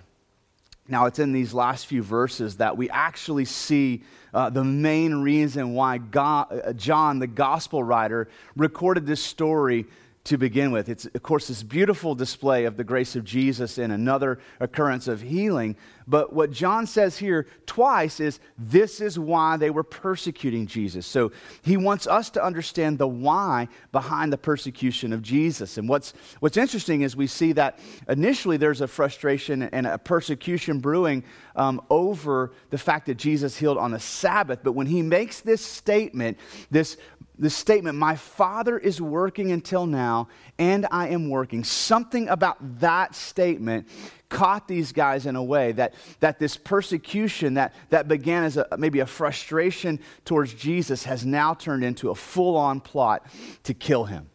Now, 0.88 1.08
it's 1.08 1.20
in 1.20 1.34
these 1.34 1.54
last 1.54 1.88
few 1.88 2.04
verses 2.04 2.58
that 2.58 2.78
we 2.78 2.90
actually 2.92 3.46
see 3.46 4.04
uh, 4.34 4.52
the 4.52 4.64
main 4.64 5.16
reason 5.16 5.74
why 5.74 5.98
God, 5.98 6.62
uh, 6.64 6.74
John, 6.74 7.20
the 7.20 7.28
gospel 7.28 7.84
writer, 7.84 8.30
recorded 8.56 9.08
this 9.08 9.24
story 9.24 9.86
to 10.26 10.38
begin 10.38 10.72
with. 10.72 10.90
It's, 10.90 11.06
of 11.06 11.22
course, 11.22 11.48
this 11.48 11.64
beautiful 11.64 12.16
display 12.16 12.66
of 12.66 12.78
the 12.78 12.84
grace 12.84 13.16
of 13.16 13.24
Jesus 13.24 13.78
in 13.78 13.92
another 13.92 14.40
occurrence 14.60 15.08
of 15.08 15.22
healing. 15.22 15.78
But 16.08 16.34
what 16.34 16.52
John 16.52 16.88
says 16.88 17.18
here 17.18 17.48
twice 17.66 18.20
is 18.20 18.40
this 18.58 19.02
is 19.02 19.18
why 19.18 19.58
they 19.58 19.70
were 19.70 19.84
persecuting 19.84 20.66
Jesus. 20.66 21.06
So 21.06 21.32
he 21.62 21.78
wants 21.78 22.08
us 22.08 22.32
to 22.32 22.44
understand 22.44 22.98
the 22.98 23.08
why 23.08 23.68
behind 23.92 24.34
the 24.34 24.38
persecution 24.38 25.14
of 25.14 25.22
Jesus. 25.22 25.78
And 25.78 25.88
what's, 25.88 26.14
what's 26.40 26.58
interesting 26.58 27.02
is 27.02 27.16
we 27.16 27.28
see 27.28 27.54
that 27.54 27.80
initially 28.10 28.58
there's 28.58 28.82
a 28.82 28.88
frustration 28.88 29.64
and 29.64 29.86
a 29.86 29.98
persecution 29.98 30.80
brewing 30.80 31.24
um, 31.56 31.82
over 31.90 32.52
the 32.72 32.78
fact 32.78 33.06
that 33.06 33.16
Jesus 33.16 33.58
healed 33.58 33.78
on 33.78 33.92
the 33.92 34.00
Sabbath. 34.00 34.60
But 34.64 34.74
when 34.74 34.88
he 34.88 35.02
makes 35.02 35.42
this 35.42 35.62
statement, 35.62 36.38
this 36.72 36.98
the 37.38 37.50
statement, 37.50 37.98
My 37.98 38.16
Father 38.16 38.78
is 38.78 39.02
working 39.02 39.52
until 39.52 39.86
now, 39.86 40.28
and 40.58 40.88
I 40.92 41.10
am 41.10 41.30
working. 41.30 41.64
Something 41.64 42.30
about 42.30 42.80
that 42.80 43.16
statement 43.16 43.88
caught 44.30 44.68
these 44.68 44.92
guys 44.92 45.26
in 45.26 45.36
a 45.36 45.44
way 45.44 45.72
that, 45.74 45.94
that 46.20 46.40
this 46.40 46.58
persecution 46.58 47.56
that, 47.56 47.74
that 47.90 48.08
began 48.08 48.44
as 48.44 48.58
a, 48.58 48.68
maybe 48.78 49.00
a 49.00 49.06
frustration 49.06 50.00
towards 50.24 50.54
Jesus 50.54 51.04
has 51.04 51.26
now 51.26 51.54
turned 51.54 51.84
into 51.84 52.10
a 52.10 52.16
full 52.16 52.58
on 52.58 52.80
plot 52.80 53.26
to 53.64 53.74
kill 53.74 54.06
him. 54.06 54.30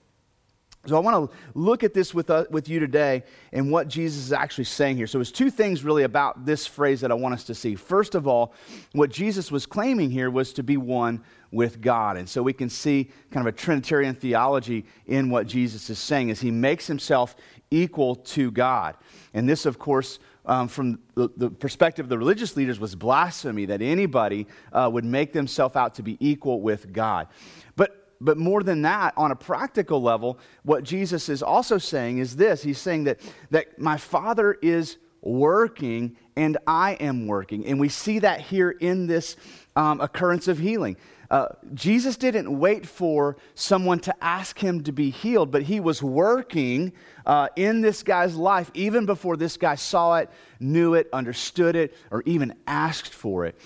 So 0.87 0.96
I 0.96 1.00
want 1.00 1.30
to 1.30 1.37
look 1.54 1.84
at 1.84 1.92
this 1.92 2.14
with, 2.14 2.30
uh, 2.30 2.46
with 2.50 2.66
you 2.66 2.80
today 2.80 3.25
and 3.52 3.70
what 3.70 3.87
Jesus 3.87 4.25
is 4.25 4.32
actually 4.32 4.64
saying 4.64 4.96
here. 4.96 5.06
So 5.06 5.18
there's 5.18 5.30
two 5.30 5.50
things 5.50 5.84
really 5.84 6.04
about 6.04 6.46
this 6.46 6.66
phrase 6.66 7.02
that 7.02 7.10
I 7.10 7.14
want 7.14 7.34
us 7.34 7.44
to 7.44 7.54
see. 7.54 7.75
First 7.75 8.14
of 8.14 8.26
all, 8.26 8.54
what 8.92 9.10
Jesus 9.10 9.52
was 9.52 9.66
claiming 9.66 10.10
here 10.10 10.30
was 10.30 10.54
to 10.54 10.62
be 10.62 10.78
one 10.78 11.22
with 11.52 11.82
God. 11.82 12.16
And 12.16 12.26
so 12.26 12.42
we 12.42 12.54
can 12.54 12.70
see 12.70 13.10
kind 13.30 13.46
of 13.46 13.54
a 13.54 13.56
Trinitarian 13.56 14.14
theology 14.14 14.87
in 15.06 15.28
what 15.28 15.46
Jesus 15.46 15.90
is 15.90 15.99
saying 15.99 16.30
as 16.30 16.40
he 16.40 16.50
makes 16.50 16.87
himself 16.87 17.37
equal 17.70 18.16
to 18.16 18.50
God. 18.50 18.96
And 19.34 19.46
this, 19.46 19.66
of 19.66 19.78
course, 19.78 20.18
um, 20.46 20.66
from 20.66 20.99
the, 21.14 21.28
the, 21.37 21.50
perspective 21.50 22.06
of 22.06 22.08
the 22.08 22.18
religious 22.18 22.56
leaders, 22.56 22.80
was 22.80 22.94
blasphemy 22.94 23.66
that 23.66 23.82
anybody 23.82 24.46
uh, 24.72 24.88
would 24.90 25.04
make 25.04 25.34
themselves 25.34 25.76
out 25.76 25.94
to 25.96 26.02
be 26.02 26.16
equal 26.18 26.62
with 26.62 26.92
God. 26.92 27.28
But 27.76 28.00
but 28.21 28.37
more 28.37 28.62
than 28.62 28.83
that, 28.83 29.15
on 29.17 29.31
a 29.31 29.37
practical 29.37 30.03
level, 30.03 30.39
what 30.62 30.85
Jesus 30.85 31.29
is 31.29 31.43
also 31.43 31.79
saying 31.79 32.19
is 32.19 32.37
this 32.37 32.62
He's 32.62 32.79
saying 32.79 33.05
that, 33.05 33.21
that 33.50 33.79
my 33.79 33.97
Father 33.97 34.59
is 34.61 34.99
working 35.23 36.17
and 36.37 36.57
I 36.67 36.93
am 36.95 37.27
working. 37.27 37.67
And 37.67 37.79
we 37.79 37.89
see 37.89 38.21
that 38.21 38.41
here 38.41 38.71
in 38.71 39.07
this 39.07 39.37
um, 39.77 40.00
occurrence 40.00 40.49
of 40.49 40.59
healing. 40.59 40.97
Uh, 41.31 41.47
Jesus 41.75 42.17
didn't 42.17 42.59
wait 42.59 42.85
for 42.85 43.37
someone 43.55 44.00
to 44.00 44.25
ask 44.25 44.59
him 44.59 44.83
to 44.83 44.91
be 44.91 45.11
healed, 45.11 45.53
but 45.53 45.62
he 45.62 45.79
was 45.79 46.03
working 46.03 46.93
uh, 47.25 47.49
in 47.55 47.83
this 47.83 48.03
guy's 48.03 48.35
life 48.35 48.71
even 48.75 49.07
before 49.07 49.37
this 49.37 49.57
guy 49.57 49.77
saw 49.77 50.17
it, 50.17 50.29
knew 50.59 50.95
it, 50.95 51.09
understood 51.12 51.77
it, 51.77 51.95
or 52.11 52.23
even 52.27 52.53
asked 52.67 53.15
for 53.15 53.47
it, 53.47 53.57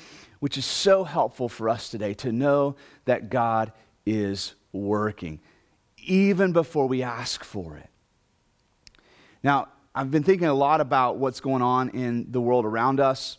which 0.41 0.59
is 0.59 0.67
so 0.67 1.05
helpful 1.05 1.49
for 1.49 1.71
us 1.71 1.89
today 1.89 2.13
to 2.13 2.33
know 2.33 2.77
that 3.07 3.31
God 3.31 3.73
is 4.07 4.55
working, 4.73 5.41
even 6.07 6.53
before 6.53 6.87
we 6.87 7.03
ask 7.03 7.45
for 7.45 7.77
it. 7.77 7.89
Now, 9.43 9.69
I've 9.95 10.11
been 10.11 10.25
thinking 10.25 10.49
a 10.49 10.55
lot 10.55 10.81
about 10.81 11.19
what's 11.19 11.41
going 11.41 11.63
on 11.63 11.91
in 11.91 12.33
the 12.33 12.41
world 12.41 12.65
around 12.65 12.99
us. 12.99 13.39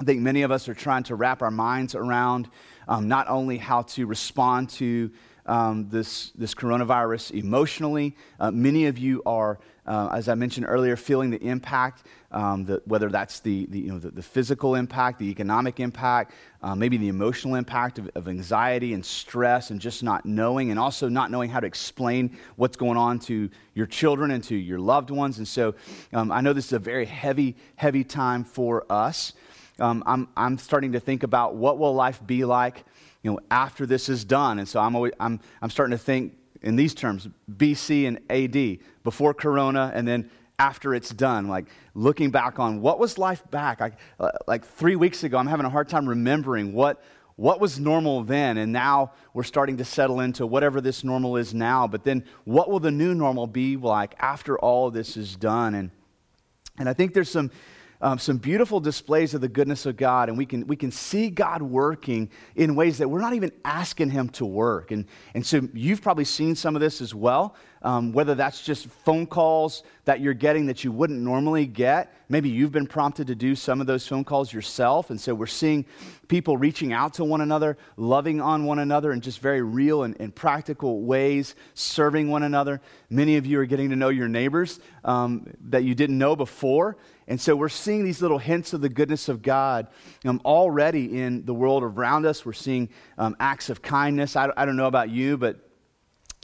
I 0.00 0.04
think 0.04 0.20
many 0.20 0.42
of 0.42 0.50
us 0.50 0.68
are 0.68 0.74
trying 0.74 1.02
to 1.04 1.14
wrap 1.14 1.42
our 1.42 1.50
minds 1.50 1.94
around 1.94 2.48
um, 2.88 3.08
not 3.08 3.28
only 3.28 3.58
how 3.58 3.82
to 3.82 4.06
respond 4.06 4.70
to 4.70 5.10
um, 5.46 5.88
this, 5.88 6.30
this 6.34 6.54
coronavirus 6.54 7.32
emotionally. 7.32 8.16
Uh, 8.38 8.50
many 8.50 8.86
of 8.86 8.98
you 8.98 9.22
are, 9.26 9.58
uh, 9.86 10.08
as 10.12 10.28
I 10.28 10.34
mentioned 10.34 10.66
earlier, 10.68 10.96
feeling 10.96 11.30
the 11.30 11.42
impact, 11.42 12.06
um, 12.32 12.64
the, 12.64 12.82
whether 12.86 13.08
that's 13.08 13.40
the, 13.40 13.66
the, 13.66 13.78
you 13.78 13.92
know, 13.92 13.98
the, 13.98 14.10
the, 14.10 14.22
physical 14.22 14.74
impact, 14.74 15.18
the 15.18 15.30
economic 15.30 15.78
impact, 15.78 16.32
uh, 16.62 16.74
maybe 16.74 16.96
the 16.96 17.08
emotional 17.08 17.54
impact 17.54 17.98
of, 17.98 18.10
of, 18.16 18.26
anxiety 18.26 18.94
and 18.94 19.06
stress 19.06 19.70
and 19.70 19.80
just 19.80 20.02
not 20.02 20.26
knowing, 20.26 20.70
and 20.70 20.78
also 20.78 21.08
not 21.08 21.30
knowing 21.30 21.48
how 21.48 21.60
to 21.60 21.66
explain 21.66 22.36
what's 22.56 22.76
going 22.76 22.96
on 22.96 23.18
to 23.20 23.48
your 23.74 23.86
children 23.86 24.32
and 24.32 24.42
to 24.44 24.56
your 24.56 24.80
loved 24.80 25.10
ones. 25.10 25.38
And 25.38 25.46
so 25.46 25.74
um, 26.12 26.32
I 26.32 26.40
know 26.40 26.52
this 26.52 26.66
is 26.66 26.72
a 26.72 26.78
very 26.80 27.06
heavy, 27.06 27.56
heavy 27.76 28.02
time 28.02 28.42
for 28.42 28.84
us. 28.90 29.32
Um, 29.78 30.02
I'm, 30.06 30.28
I'm 30.36 30.58
starting 30.58 30.92
to 30.92 31.00
think 31.00 31.22
about 31.22 31.54
what 31.54 31.78
will 31.78 31.94
life 31.94 32.20
be 32.26 32.44
like 32.44 32.84
you 33.22 33.32
know, 33.32 33.40
after 33.50 33.86
this 33.86 34.08
is 34.08 34.24
done. 34.24 34.58
And 34.58 34.68
so 34.68 34.80
I'm, 34.80 34.94
always, 34.94 35.12
I'm, 35.18 35.40
I'm 35.60 35.70
starting 35.70 35.96
to 35.96 36.02
think 36.02 36.34
in 36.62 36.76
these 36.76 36.94
terms 36.94 37.28
BC 37.50 38.06
and 38.06 38.20
AD, 38.30 38.78
before 39.04 39.34
Corona, 39.34 39.92
and 39.94 40.06
then 40.06 40.30
after 40.58 40.94
it's 40.94 41.10
done. 41.10 41.48
Like 41.48 41.66
looking 41.94 42.30
back 42.30 42.58
on 42.58 42.80
what 42.80 42.98
was 42.98 43.18
life 43.18 43.48
back? 43.50 43.98
Uh, 44.18 44.30
like 44.46 44.64
three 44.64 44.96
weeks 44.96 45.24
ago, 45.24 45.38
I'm 45.38 45.46
having 45.46 45.66
a 45.66 45.70
hard 45.70 45.88
time 45.88 46.08
remembering 46.08 46.72
what, 46.72 47.02
what 47.36 47.60
was 47.60 47.78
normal 47.78 48.22
then, 48.22 48.56
and 48.56 48.72
now 48.72 49.12
we're 49.34 49.42
starting 49.42 49.76
to 49.76 49.84
settle 49.84 50.20
into 50.20 50.46
whatever 50.46 50.80
this 50.80 51.04
normal 51.04 51.36
is 51.36 51.52
now. 51.52 51.86
But 51.86 52.04
then 52.04 52.24
what 52.44 52.70
will 52.70 52.80
the 52.80 52.90
new 52.90 53.14
normal 53.14 53.46
be 53.46 53.76
like 53.76 54.14
after 54.18 54.58
all 54.58 54.90
this 54.90 55.16
is 55.16 55.36
done? 55.36 55.74
And, 55.74 55.90
and 56.78 56.88
I 56.88 56.94
think 56.94 57.12
there's 57.12 57.30
some 57.30 57.50
um, 58.00 58.18
some 58.18 58.36
beautiful 58.36 58.80
displays 58.80 59.34
of 59.34 59.40
the 59.40 59.48
goodness 59.48 59.86
of 59.86 59.96
God, 59.96 60.28
and 60.28 60.36
we 60.36 60.46
can, 60.46 60.66
we 60.66 60.76
can 60.76 60.90
see 60.90 61.30
God 61.30 61.62
working 61.62 62.30
in 62.54 62.74
ways 62.74 62.98
that 62.98 63.08
we're 63.08 63.20
not 63.20 63.34
even 63.34 63.52
asking 63.64 64.10
Him 64.10 64.28
to 64.30 64.44
work. 64.44 64.90
And, 64.90 65.06
and 65.34 65.44
so 65.44 65.68
you've 65.72 66.02
probably 66.02 66.24
seen 66.24 66.54
some 66.54 66.76
of 66.76 66.80
this 66.80 67.00
as 67.00 67.14
well, 67.14 67.54
um, 67.86 68.10
whether 68.12 68.34
that's 68.34 68.62
just 68.62 68.88
phone 68.88 69.28
calls 69.28 69.84
that 70.06 70.18
you're 70.18 70.34
getting 70.34 70.66
that 70.66 70.82
you 70.82 70.90
wouldn't 70.90 71.20
normally 71.20 71.66
get. 71.66 72.12
Maybe 72.28 72.48
you've 72.48 72.72
been 72.72 72.88
prompted 72.88 73.28
to 73.28 73.36
do 73.36 73.54
some 73.54 73.80
of 73.80 73.86
those 73.86 74.04
phone 74.04 74.24
calls 74.24 74.52
yourself. 74.52 75.10
And 75.10 75.20
so 75.20 75.36
we're 75.36 75.46
seeing 75.46 75.86
people 76.26 76.56
reaching 76.56 76.92
out 76.92 77.14
to 77.14 77.24
one 77.24 77.42
another, 77.42 77.78
loving 77.96 78.40
on 78.40 78.64
one 78.64 78.80
another 78.80 79.12
in 79.12 79.20
just 79.20 79.38
very 79.38 79.62
real 79.62 80.02
and, 80.02 80.20
and 80.20 80.34
practical 80.34 81.02
ways, 81.02 81.54
serving 81.74 82.28
one 82.28 82.42
another. 82.42 82.80
Many 83.08 83.36
of 83.36 83.46
you 83.46 83.60
are 83.60 83.66
getting 83.66 83.90
to 83.90 83.96
know 83.96 84.08
your 84.08 84.26
neighbors 84.26 84.80
um, 85.04 85.46
that 85.68 85.84
you 85.84 85.94
didn't 85.94 86.18
know 86.18 86.34
before. 86.34 86.96
And 87.28 87.40
so 87.40 87.54
we're 87.54 87.68
seeing 87.68 88.04
these 88.04 88.20
little 88.20 88.38
hints 88.38 88.72
of 88.72 88.80
the 88.80 88.88
goodness 88.88 89.28
of 89.28 89.42
God 89.42 89.86
um, 90.24 90.40
already 90.44 91.20
in 91.20 91.44
the 91.44 91.54
world 91.54 91.84
around 91.84 92.26
us. 92.26 92.44
We're 92.44 92.52
seeing 92.52 92.88
um, 93.16 93.36
acts 93.38 93.70
of 93.70 93.80
kindness. 93.80 94.34
I, 94.34 94.48
I 94.56 94.64
don't 94.64 94.76
know 94.76 94.88
about 94.88 95.08
you, 95.10 95.36
but 95.36 95.60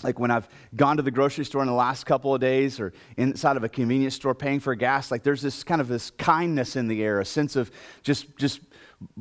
like 0.02 0.18
when 0.18 0.30
I've 0.30 0.48
gone 0.74 0.96
to 0.96 1.02
the 1.02 1.10
grocery 1.10 1.44
store 1.44 1.62
in 1.62 1.68
the 1.68 1.74
last 1.74 2.04
couple 2.04 2.34
of 2.34 2.40
days 2.40 2.80
or 2.80 2.92
inside 3.16 3.56
of 3.56 3.64
a 3.64 3.68
convenience 3.68 4.14
store 4.14 4.34
paying 4.34 4.60
for 4.60 4.74
gas, 4.74 5.10
like 5.10 5.22
there's 5.22 5.42
this 5.42 5.62
kind 5.62 5.80
of 5.80 5.88
this 5.88 6.10
kindness 6.10 6.76
in 6.76 6.88
the 6.88 7.02
air, 7.02 7.20
a 7.20 7.24
sense 7.24 7.56
of 7.56 7.70
just, 8.02 8.36
just 8.36 8.60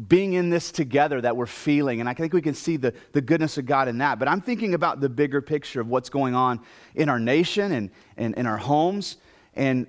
being 0.08 0.34
in 0.34 0.50
this 0.50 0.72
together 0.72 1.22
that 1.22 1.36
we're 1.36 1.46
feeling. 1.46 2.00
And 2.00 2.10
I 2.10 2.14
think 2.14 2.34
we 2.34 2.42
can 2.42 2.54
see 2.54 2.78
the, 2.78 2.94
the 3.14 3.22
goodness 3.22 3.58
of 3.58 3.66
God 3.66 3.88
in 3.88 3.98
that. 4.00 4.20
But 4.20 4.28
I'm 4.28 4.42
thinking 4.42 4.74
about 4.74 5.02
the 5.02 5.10
bigger 5.10 5.42
picture 5.42 5.82
of 5.82 5.88
what's 5.88 6.10
going 6.10 6.36
on 6.36 6.60
in 6.96 7.10
our 7.10 7.20
nation 7.20 7.72
and, 7.72 7.90
and 8.18 8.36
in 8.36 8.46
our 8.46 8.58
homes. 8.58 9.18
And 9.54 9.88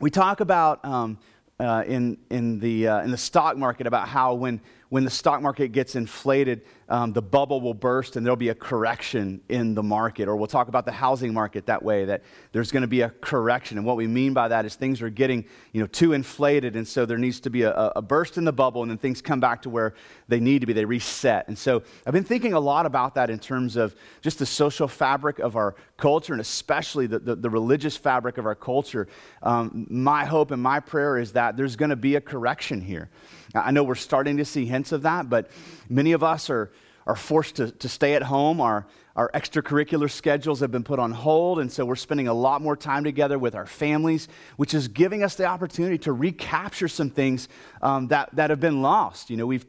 we 0.00 0.10
talk 0.10 0.40
about 0.40 0.84
um, 0.84 1.18
uh, 1.58 1.84
in, 1.86 2.18
in, 2.30 2.58
the, 2.58 2.88
uh, 2.88 3.02
in 3.02 3.10
the 3.10 3.18
stock 3.18 3.56
market 3.56 3.86
about 3.86 4.08
how 4.08 4.34
when, 4.34 4.60
when 4.90 5.04
the 5.04 5.10
stock 5.10 5.40
market 5.40 5.68
gets 5.68 5.94
inflated, 5.94 6.62
um, 6.88 7.12
the 7.12 7.22
bubble 7.22 7.60
will 7.60 7.74
burst 7.74 8.16
and 8.16 8.26
there'll 8.26 8.36
be 8.36 8.48
a 8.48 8.54
correction 8.54 9.40
in 9.48 9.72
the 9.74 9.82
market. 9.82 10.26
Or 10.28 10.34
we'll 10.34 10.48
talk 10.48 10.66
about 10.66 10.84
the 10.84 10.92
housing 10.92 11.32
market 11.32 11.66
that 11.66 11.80
way, 11.82 12.04
that 12.04 12.22
there's 12.50 12.72
going 12.72 12.82
to 12.82 12.88
be 12.88 13.02
a 13.02 13.08
correction. 13.08 13.78
And 13.78 13.86
what 13.86 13.96
we 13.96 14.08
mean 14.08 14.34
by 14.34 14.48
that 14.48 14.64
is 14.64 14.74
things 14.74 15.00
are 15.00 15.08
getting 15.08 15.44
you 15.72 15.80
know, 15.80 15.86
too 15.86 16.12
inflated, 16.12 16.74
and 16.74 16.86
so 16.86 17.06
there 17.06 17.18
needs 17.18 17.38
to 17.40 17.50
be 17.50 17.62
a, 17.62 17.92
a 17.94 18.02
burst 18.02 18.36
in 18.36 18.44
the 18.44 18.52
bubble, 18.52 18.82
and 18.82 18.90
then 18.90 18.98
things 18.98 19.22
come 19.22 19.38
back 19.38 19.62
to 19.62 19.70
where 19.70 19.94
they 20.26 20.40
need 20.40 20.58
to 20.60 20.66
be. 20.66 20.72
They 20.72 20.84
reset. 20.84 21.46
And 21.46 21.56
so 21.56 21.84
I've 22.04 22.12
been 22.12 22.24
thinking 22.24 22.52
a 22.52 22.60
lot 22.60 22.84
about 22.84 23.14
that 23.14 23.30
in 23.30 23.38
terms 23.38 23.76
of 23.76 23.94
just 24.22 24.40
the 24.40 24.46
social 24.46 24.88
fabric 24.88 25.38
of 25.38 25.54
our 25.54 25.76
culture, 25.96 26.32
and 26.32 26.40
especially 26.40 27.06
the, 27.06 27.20
the, 27.20 27.36
the 27.36 27.50
religious 27.50 27.96
fabric 27.96 28.38
of 28.38 28.46
our 28.46 28.56
culture. 28.56 29.06
Um, 29.44 29.86
my 29.88 30.24
hope 30.24 30.50
and 30.50 30.60
my 30.60 30.80
prayer 30.80 31.16
is 31.16 31.32
that 31.32 31.56
there's 31.56 31.76
going 31.76 31.90
to 31.90 31.96
be 31.96 32.16
a 32.16 32.20
correction 32.20 32.80
here. 32.80 33.08
I 33.54 33.70
know 33.70 33.82
we're 33.82 33.94
starting 33.94 34.36
to 34.36 34.44
see 34.44 34.66
hints 34.66 34.92
of 34.92 35.02
that, 35.02 35.28
but 35.28 35.50
many 35.88 36.12
of 36.12 36.22
us 36.22 36.50
are, 36.50 36.70
are 37.06 37.16
forced 37.16 37.56
to, 37.56 37.70
to 37.70 37.88
stay 37.88 38.14
at 38.14 38.22
home. 38.22 38.60
Our, 38.60 38.86
our 39.16 39.30
extracurricular 39.32 40.10
schedules 40.10 40.60
have 40.60 40.70
been 40.70 40.84
put 40.84 40.98
on 40.98 41.10
hold, 41.10 41.58
and 41.58 41.70
so 41.70 41.84
we're 41.84 41.96
spending 41.96 42.28
a 42.28 42.34
lot 42.34 42.62
more 42.62 42.76
time 42.76 43.04
together 43.04 43.38
with 43.38 43.54
our 43.54 43.66
families, 43.66 44.28
which 44.56 44.72
is 44.74 44.88
giving 44.88 45.22
us 45.22 45.34
the 45.34 45.46
opportunity 45.46 45.98
to 45.98 46.12
recapture 46.12 46.88
some 46.88 47.10
things 47.10 47.48
um, 47.82 48.08
that, 48.08 48.34
that 48.34 48.50
have 48.50 48.60
been 48.60 48.82
lost. 48.82 49.30
You 49.30 49.36
know, 49.36 49.46
we've, 49.46 49.66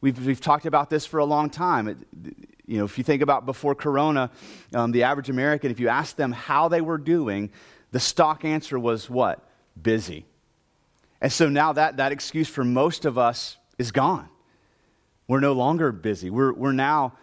we've, 0.00 0.24
we've 0.24 0.40
talked 0.40 0.66
about 0.66 0.88
this 0.88 1.04
for 1.04 1.18
a 1.18 1.24
long 1.24 1.50
time. 1.50 1.88
It, 1.88 1.98
you 2.66 2.78
know, 2.78 2.84
if 2.84 2.98
you 2.98 3.04
think 3.04 3.22
about 3.22 3.46
before 3.46 3.74
Corona, 3.74 4.30
um, 4.74 4.92
the 4.92 5.02
average 5.02 5.30
American, 5.30 5.70
if 5.70 5.80
you 5.80 5.88
ask 5.88 6.16
them 6.16 6.32
how 6.32 6.68
they 6.68 6.82
were 6.82 6.98
doing, 6.98 7.50
the 7.92 8.00
stock 8.00 8.44
answer 8.44 8.78
was 8.78 9.08
what? 9.08 9.42
Busy. 9.80 10.26
And 11.20 11.32
so 11.32 11.48
now 11.48 11.72
that, 11.72 11.96
that 11.96 12.12
excuse 12.12 12.48
for 12.48 12.64
most 12.64 13.04
of 13.04 13.18
us 13.18 13.56
is 13.78 13.90
gone. 13.90 14.28
We're 15.26 15.40
no 15.40 15.52
longer 15.52 15.92
busy. 15.92 16.30
We're, 16.30 16.52
we're 16.52 16.72
now 16.72 17.14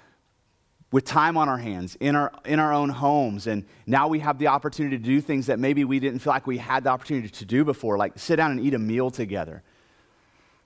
with 0.91 1.05
time 1.05 1.37
on 1.37 1.49
our 1.49 1.57
hands, 1.57 1.97
in 1.99 2.15
our, 2.15 2.31
in 2.45 2.59
our 2.59 2.71
own 2.71 2.89
homes. 2.89 3.47
And 3.47 3.65
now 3.85 4.07
we 4.07 4.19
have 4.19 4.37
the 4.37 4.47
opportunity 4.47 4.97
to 4.97 5.03
do 5.03 5.19
things 5.21 5.47
that 5.47 5.59
maybe 5.59 5.83
we 5.83 5.99
didn't 5.99 6.19
feel 6.19 6.33
like 6.33 6.47
we 6.47 6.57
had 6.57 6.83
the 6.83 6.89
opportunity 6.89 7.29
to 7.29 7.45
do 7.45 7.65
before, 7.65 7.97
like 7.97 8.17
sit 8.17 8.35
down 8.35 8.51
and 8.51 8.59
eat 8.59 8.73
a 8.73 8.79
meal 8.79 9.09
together. 9.09 9.63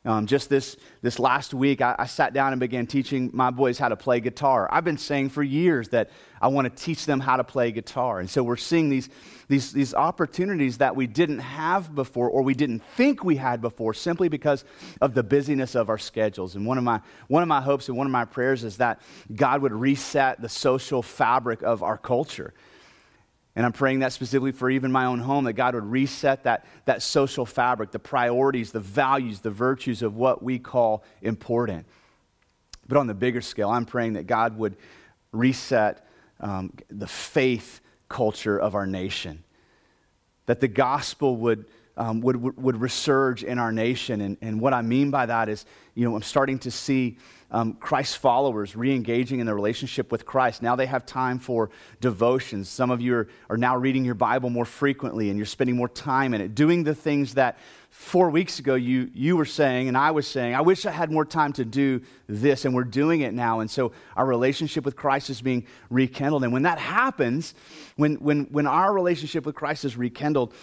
Um, 0.10 0.26
just 0.26 0.50
this, 0.50 0.76
this 1.04 1.20
last 1.20 1.54
week, 1.54 1.82
I, 1.82 1.96
I, 2.00 2.08
sat 2.08 2.34
down 2.34 2.52
and 2.52 2.60
began 2.60 2.88
teaching 2.88 3.30
my 3.32 3.52
boys 3.52 3.78
how 3.78 3.90
to 3.90 3.96
play 3.96 4.20
guitar. 4.20 4.68
I've 4.72 4.84
been 4.84 4.98
saying 4.98 5.30
for 5.30 5.44
years 5.44 5.90
that 5.90 6.10
I 6.42 6.48
want 6.48 6.66
to 6.66 6.84
teach 6.84 7.06
them 7.06 7.20
how 7.20 7.38
to 7.38 7.44
play 7.44 7.72
guitar. 7.72 8.20
And 8.20 8.28
so 8.28 8.42
we're 8.42 8.58
seeing 8.58 8.90
these, 8.90 9.08
these, 9.50 9.72
these 9.72 9.94
opportunities 9.94 10.80
that 10.80 10.96
we 10.96 11.06
didn't 11.06 11.38
have 11.38 11.94
before 11.94 12.28
or 12.28 12.42
we 12.42 12.56
didn't 12.56 12.80
think 12.96 13.24
we 13.24 13.36
had 13.36 13.62
before 13.62 13.94
simply 13.94 14.30
because 14.30 14.66
of 15.00 15.14
the 15.14 15.22
busyness 15.22 15.76
of 15.76 15.90
our 15.90 16.00
schedules. 16.00 16.56
And 16.56 16.66
one 16.66 16.80
of 16.80 16.84
my, 16.84 17.02
one 17.28 17.44
of 17.44 17.48
my 17.48 17.62
hopes 17.62 17.88
and 17.88 17.96
one 17.96 18.08
of 18.08 18.12
my 18.12 18.26
prayers 18.26 18.64
is 18.64 18.78
that 18.78 19.02
God 19.36 19.62
would 19.62 19.74
reset 19.74 20.42
the 20.42 20.50
social 20.50 21.04
fabric 21.04 21.62
of 21.62 21.84
our 21.84 22.00
culture. 22.00 22.56
And 23.56 23.66
I'm 23.66 23.74
praying 23.74 24.00
that 24.00 24.14
specifically 24.14 24.52
for 24.52 24.70
even 24.70 24.92
my 24.92 25.06
own 25.06 25.20
home, 25.20 25.46
that 25.46 25.54
God 25.54 25.76
would 25.76 25.86
reset 25.86 26.44
that, 26.44 26.66
that 26.86 27.02
social 27.02 27.46
fabric, 27.46 27.92
the 27.92 28.00
priorities, 28.00 28.72
the 28.72 28.80
values, 28.80 29.42
the 29.42 29.52
virtues 29.52 30.02
of 30.02 30.16
what 30.16 30.44
we 30.44 30.60
call 30.60 31.04
important. 31.22 31.86
But 32.88 32.98
on 32.98 33.08
the 33.08 33.14
bigger 33.14 33.42
scale, 33.42 33.70
I'm 33.70 33.86
praying 33.86 34.14
that 34.14 34.28
God 34.28 34.58
would 34.58 34.76
reset 35.32 36.06
um, 36.40 36.74
the 36.90 37.08
faith 37.08 37.82
culture 38.08 38.58
of 38.58 38.76
our 38.76 38.88
nation, 38.88 39.44
that 40.46 40.60
the 40.60 40.68
gospel 40.68 41.38
would 41.38 41.66
um, 42.00 42.22
would, 42.22 42.38
would 42.58 42.76
resurge 42.76 43.44
in 43.44 43.60
our 43.60 43.74
nation. 43.74 44.22
And, 44.22 44.38
and 44.42 44.60
what 44.62 44.74
I 44.74 44.82
mean 44.82 45.12
by 45.12 45.26
that 45.26 45.50
is, 45.50 45.66
you 45.96 46.08
know, 46.08 46.16
I'm 46.16 46.22
starting 46.22 46.58
to 46.60 46.72
see 46.72 47.18
um, 47.52 47.74
Christ 47.74 48.20
followers 48.20 48.76
re 48.76 48.96
engaging 48.96 49.40
in 49.42 49.46
their 49.46 49.56
relationship 49.56 50.12
with 50.12 50.26
Christ. 50.26 50.62
Now 50.62 50.78
they 50.78 50.86
have 50.86 51.06
time 51.06 51.40
for 51.40 51.72
devotions. 52.00 52.70
Some 52.70 52.90
of 52.90 53.02
you 53.02 53.16
are, 53.16 53.28
are 53.50 53.58
now 53.58 53.76
reading 53.76 54.06
your 54.06 54.16
Bible 54.16 54.50
more 54.50 54.66
frequently 54.66 55.30
and 55.30 55.38
you're 55.38 55.46
spending 55.46 55.76
more 55.76 55.90
time 55.90 56.34
in 56.34 56.42
it, 56.42 56.56
doing 56.56 56.84
the 56.84 56.96
things 56.96 57.34
that 57.34 57.58
four 57.90 58.30
weeks 58.30 58.60
ago 58.60 58.76
you, 58.76 59.10
you 59.14 59.36
were 59.36 59.46
saying 59.46 59.90
and 59.90 59.98
I 59.98 60.12
was 60.12 60.26
saying, 60.28 60.56
I 60.56 60.62
wish 60.62 60.86
I 60.86 60.92
had 60.92 61.12
more 61.12 61.26
time 61.26 61.52
to 61.54 61.66
do 61.66 62.02
this, 62.28 62.64
and 62.64 62.74
we're 62.74 62.84
doing 62.84 63.22
it 63.22 63.34
now. 63.34 63.60
And 63.60 63.70
so 63.70 63.92
our 64.16 64.28
relationship 64.28 64.86
with 64.86 64.96
Christ 64.96 65.30
is 65.30 65.42
being 65.42 65.66
rekindled. 65.90 66.44
And 66.44 66.54
when 66.54 66.64
that 66.64 66.80
happens, 66.80 67.56
when, 67.98 68.16
when, 68.16 68.46
when 68.52 68.68
our 68.68 68.94
relationship 68.94 69.46
with 69.46 69.56
Christ 69.56 69.84
is 69.84 69.98
rekindled, 69.98 70.54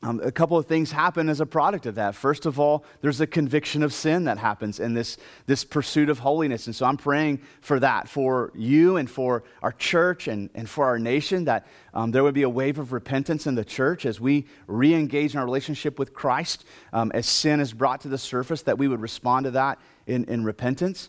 um, 0.00 0.20
a 0.22 0.30
couple 0.30 0.56
of 0.56 0.66
things 0.66 0.92
happen 0.92 1.28
as 1.28 1.40
a 1.40 1.46
product 1.46 1.84
of 1.84 1.96
that. 1.96 2.14
First 2.14 2.46
of 2.46 2.60
all, 2.60 2.84
there's 3.00 3.20
a 3.20 3.26
conviction 3.26 3.82
of 3.82 3.92
sin 3.92 4.24
that 4.24 4.38
happens 4.38 4.78
in 4.78 4.94
this, 4.94 5.18
this 5.46 5.64
pursuit 5.64 6.08
of 6.08 6.20
holiness. 6.20 6.66
And 6.66 6.76
so 6.76 6.86
I'm 6.86 6.96
praying 6.96 7.40
for 7.62 7.80
that, 7.80 8.08
for 8.08 8.52
you 8.54 8.96
and 8.96 9.10
for 9.10 9.42
our 9.60 9.72
church 9.72 10.28
and, 10.28 10.50
and 10.54 10.70
for 10.70 10.84
our 10.84 11.00
nation, 11.00 11.46
that 11.46 11.66
um, 11.94 12.12
there 12.12 12.22
would 12.22 12.34
be 12.34 12.44
a 12.44 12.48
wave 12.48 12.78
of 12.78 12.92
repentance 12.92 13.48
in 13.48 13.56
the 13.56 13.64
church 13.64 14.06
as 14.06 14.20
we 14.20 14.46
re 14.68 14.94
engage 14.94 15.34
in 15.34 15.40
our 15.40 15.44
relationship 15.44 15.98
with 15.98 16.14
Christ. 16.14 16.64
Um, 16.92 17.10
as 17.12 17.26
sin 17.26 17.58
is 17.58 17.72
brought 17.72 18.02
to 18.02 18.08
the 18.08 18.18
surface, 18.18 18.62
that 18.62 18.78
we 18.78 18.86
would 18.86 19.00
respond 19.00 19.44
to 19.44 19.50
that 19.52 19.80
in, 20.06 20.24
in 20.26 20.44
repentance. 20.44 21.08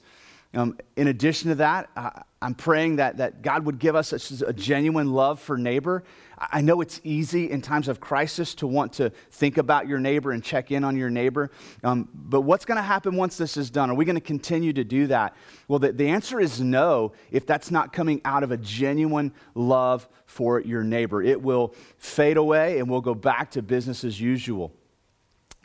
Um, 0.55 0.79
in 0.95 1.09
addition 1.09 1.49
to 1.49 1.55
that, 1.55 1.91
uh, 1.95 2.09
I'm 2.41 2.55
praying 2.55 2.97
that, 2.97 3.17
that 3.17 3.41
God 3.41 3.65
would 3.65 3.79
give 3.79 3.95
us 3.95 4.13
a, 4.13 4.45
a, 4.45 4.53
genuine 4.53 5.11
love 5.11 5.41
for 5.41 5.57
neighbor. 5.57 6.05
I 6.37 6.61
know 6.61 6.79
it's 6.79 7.01
easy 7.03 7.51
in 7.51 7.61
times 7.61 7.89
of 7.89 7.99
crisis 7.99 8.55
to 8.55 8.67
want 8.67 8.93
to 8.93 9.09
think 9.31 9.57
about 9.57 9.89
your 9.89 9.99
neighbor 9.99 10.31
and 10.31 10.41
check 10.41 10.71
in 10.71 10.85
on 10.85 10.95
your 10.95 11.09
neighbor. 11.09 11.51
Um, 11.83 12.07
but 12.13 12.41
what's 12.41 12.63
going 12.63 12.77
to 12.77 12.81
happen 12.81 13.17
once 13.17 13.35
this 13.35 13.57
is 13.57 13.69
done? 13.69 13.89
Are 13.89 13.93
we 13.93 14.05
going 14.05 14.15
to 14.15 14.21
continue 14.21 14.71
to 14.71 14.85
do 14.85 15.07
that? 15.07 15.35
Well, 15.67 15.79
the, 15.79 15.91
the 15.91 16.07
answer 16.07 16.39
is 16.39 16.61
no 16.61 17.11
if 17.29 17.45
that's 17.45 17.71
not 17.71 17.91
coming 17.91 18.21
out 18.23 18.43
of 18.43 18.51
a 18.51 18.57
genuine 18.57 19.33
love 19.53 20.07
for 20.25 20.61
your 20.61 20.83
neighbor. 20.83 21.21
It 21.21 21.41
will 21.41 21.75
fade 21.97 22.37
away 22.37 22.79
and 22.79 22.89
we'll 22.89 23.01
go 23.01 23.15
back 23.15 23.51
to 23.51 23.61
business 23.61 24.05
as 24.05 24.21
usual. 24.21 24.71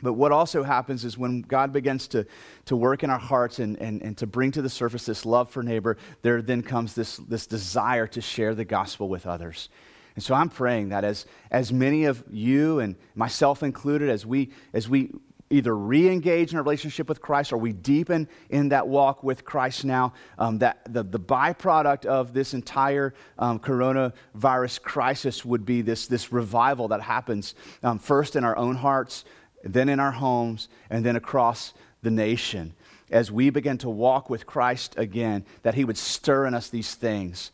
But 0.05 0.13
what 0.13 0.31
also 0.31 0.61
happens 0.61 1.03
is 1.03 1.17
when 1.17 1.41
God 1.41 1.73
begins 1.73 2.07
to, 2.09 2.27
to 2.65 2.75
work 2.75 3.03
in 3.03 3.09
our 3.09 3.17
hearts 3.17 3.57
and, 3.57 3.75
and, 3.81 4.03
and 4.03 4.15
to 4.19 4.27
bring 4.27 4.51
to 4.51 4.61
the 4.61 4.69
surface 4.69 5.07
this 5.07 5.25
love 5.25 5.49
for 5.49 5.63
neighbor, 5.63 5.97
there 6.21 6.43
then 6.43 6.61
comes 6.61 6.93
this, 6.93 7.17
this 7.17 7.47
desire 7.47 8.05
to 8.07 8.21
share 8.21 8.53
the 8.53 8.65
gospel 8.65 9.09
with 9.09 9.25
others. 9.25 9.67
And 10.13 10.23
so 10.23 10.35
I'm 10.35 10.49
praying 10.49 10.89
that 10.89 11.03
as, 11.03 11.25
as 11.49 11.73
many 11.73 12.05
of 12.05 12.23
you 12.29 12.79
and 12.79 12.95
myself 13.15 13.63
included, 13.63 14.11
as 14.11 14.27
we, 14.27 14.51
as 14.73 14.87
we 14.87 15.09
either 15.49 15.75
re 15.75 16.07
engage 16.09 16.51
in 16.51 16.57
our 16.57 16.63
relationship 16.63 17.07
with 17.07 17.21
Christ 17.21 17.53
or 17.53 17.57
we 17.57 17.71
deepen 17.73 18.27
in 18.49 18.69
that 18.69 18.87
walk 18.87 19.23
with 19.23 19.45
Christ 19.45 19.85
now, 19.85 20.13
um, 20.37 20.59
that 20.59 20.81
the, 20.91 21.03
the 21.03 21.19
byproduct 21.19 22.05
of 22.05 22.33
this 22.33 22.53
entire 22.53 23.13
um, 23.37 23.59
coronavirus 23.59 24.81
crisis 24.81 25.45
would 25.45 25.65
be 25.65 25.81
this, 25.81 26.07
this 26.07 26.31
revival 26.31 26.87
that 26.89 27.01
happens 27.01 27.55
um, 27.83 27.99
first 27.99 28.35
in 28.35 28.43
our 28.43 28.57
own 28.57 28.75
hearts 28.75 29.25
then 29.73 29.89
in 29.89 29.99
our 29.99 30.11
homes, 30.11 30.69
and 30.89 31.05
then 31.05 31.15
across 31.15 31.73
the 32.01 32.11
nation 32.11 32.73
as 33.11 33.31
we 33.31 33.49
begin 33.49 33.77
to 33.79 33.89
walk 33.89 34.29
with 34.29 34.45
Christ 34.45 34.95
again, 34.97 35.45
that 35.61 35.75
He 35.75 35.85
would 35.85 35.97
stir 35.97 36.45
in 36.47 36.53
us 36.53 36.69
these 36.69 36.95
things 36.95 37.51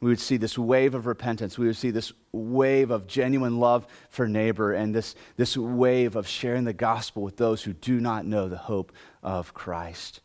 We 0.00 0.10
would 0.10 0.20
see 0.20 0.36
this 0.36 0.58
wave 0.58 0.94
of 0.94 1.06
repentance. 1.06 1.56
We 1.56 1.66
would 1.66 1.76
see 1.76 1.90
this 1.90 2.12
wave 2.32 2.90
of 2.90 3.06
genuine 3.06 3.58
love 3.58 3.86
for 4.10 4.28
neighbor 4.28 4.74
and 4.74 4.94
this, 4.94 5.14
this 5.36 5.56
wave 5.56 6.16
of 6.16 6.28
sharing 6.28 6.64
the 6.64 6.74
gospel 6.74 7.22
with 7.22 7.38
those 7.38 7.62
who 7.62 7.72
do 7.72 7.98
not 7.98 8.26
know 8.26 8.48
the 8.48 8.58
hope 8.58 8.92
of 9.22 9.54
Christ. 9.54 10.20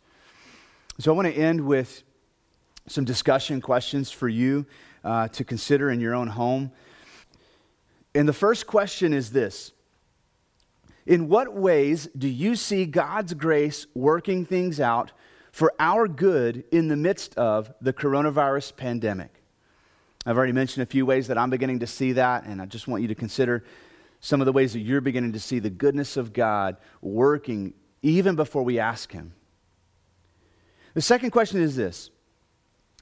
So 0.99 1.11
I 1.11 1.15
want 1.15 1.29
to 1.29 1.33
end 1.33 1.61
with 1.61 2.03
some 2.87 3.05
discussion 3.05 3.61
questions 3.61 4.11
for 4.11 4.27
you 4.27 4.65
uh, 5.05 5.29
to 5.29 5.45
consider 5.45 5.89
in 5.89 6.01
your 6.01 6.15
own 6.15 6.27
home. 6.27 6.71
And 8.13 8.27
the 8.27 8.33
first 8.33 8.67
question 8.67 9.13
is 9.13 9.31
this 9.31 9.71
In 11.05 11.27
what 11.27 11.53
ways 11.53 12.07
do 12.17 12.27
you 12.27 12.55
see 12.55 12.85
God's 12.85 13.33
grace 13.33 13.87
working 13.93 14.45
things 14.45 14.79
out 14.79 15.11
for 15.51 15.73
our 15.79 16.07
good 16.07 16.63
in 16.71 16.87
the 16.87 16.95
midst 16.95 17.35
of 17.37 17.73
the 17.81 17.93
coronavirus 17.93 18.75
pandemic? 18.75 19.41
I've 20.25 20.37
already 20.37 20.53
mentioned 20.53 20.83
a 20.83 20.85
few 20.85 21.05
ways 21.05 21.27
that 21.27 21.37
I'm 21.37 21.49
beginning 21.49 21.79
to 21.79 21.87
see 21.87 22.11
that, 22.13 22.45
and 22.45 22.61
I 22.61 22.65
just 22.65 22.87
want 22.87 23.01
you 23.01 23.07
to 23.07 23.15
consider 23.15 23.63
some 24.19 24.39
of 24.39 24.45
the 24.45 24.51
ways 24.51 24.73
that 24.73 24.79
you're 24.79 25.01
beginning 25.01 25.33
to 25.33 25.39
see 25.39 25.57
the 25.57 25.69
goodness 25.69 26.15
of 26.15 26.31
God 26.31 26.77
working 27.01 27.73
even 28.03 28.35
before 28.35 28.63
we 28.63 28.77
ask 28.77 29.11
Him. 29.11 29.33
The 30.93 31.01
second 31.01 31.31
question 31.31 31.61
is 31.61 31.75
this 31.75 32.11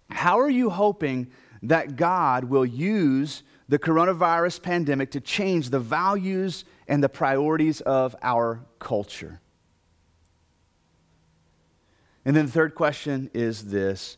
How 0.09 0.39
are 0.39 0.49
you 0.49 0.69
hoping 0.69 1.27
that 1.63 1.97
God 1.97 2.45
will 2.45 2.65
use 2.65 3.43
the 3.67 3.79
coronavirus 3.79 4.62
pandemic 4.62 5.12
to 5.12 5.19
change 5.19 5.69
the 5.69 5.79
values 5.79 6.63
and 6.89 7.02
the 7.02 7.08
priorities 7.08 7.80
of 7.82 8.15
our 8.21 8.65
culture? 8.80 9.39
And 12.25 12.36
then 12.36 12.47
the 12.47 12.52
third 12.52 12.75
question 12.75 13.30
is 13.34 13.65
this 13.65 14.17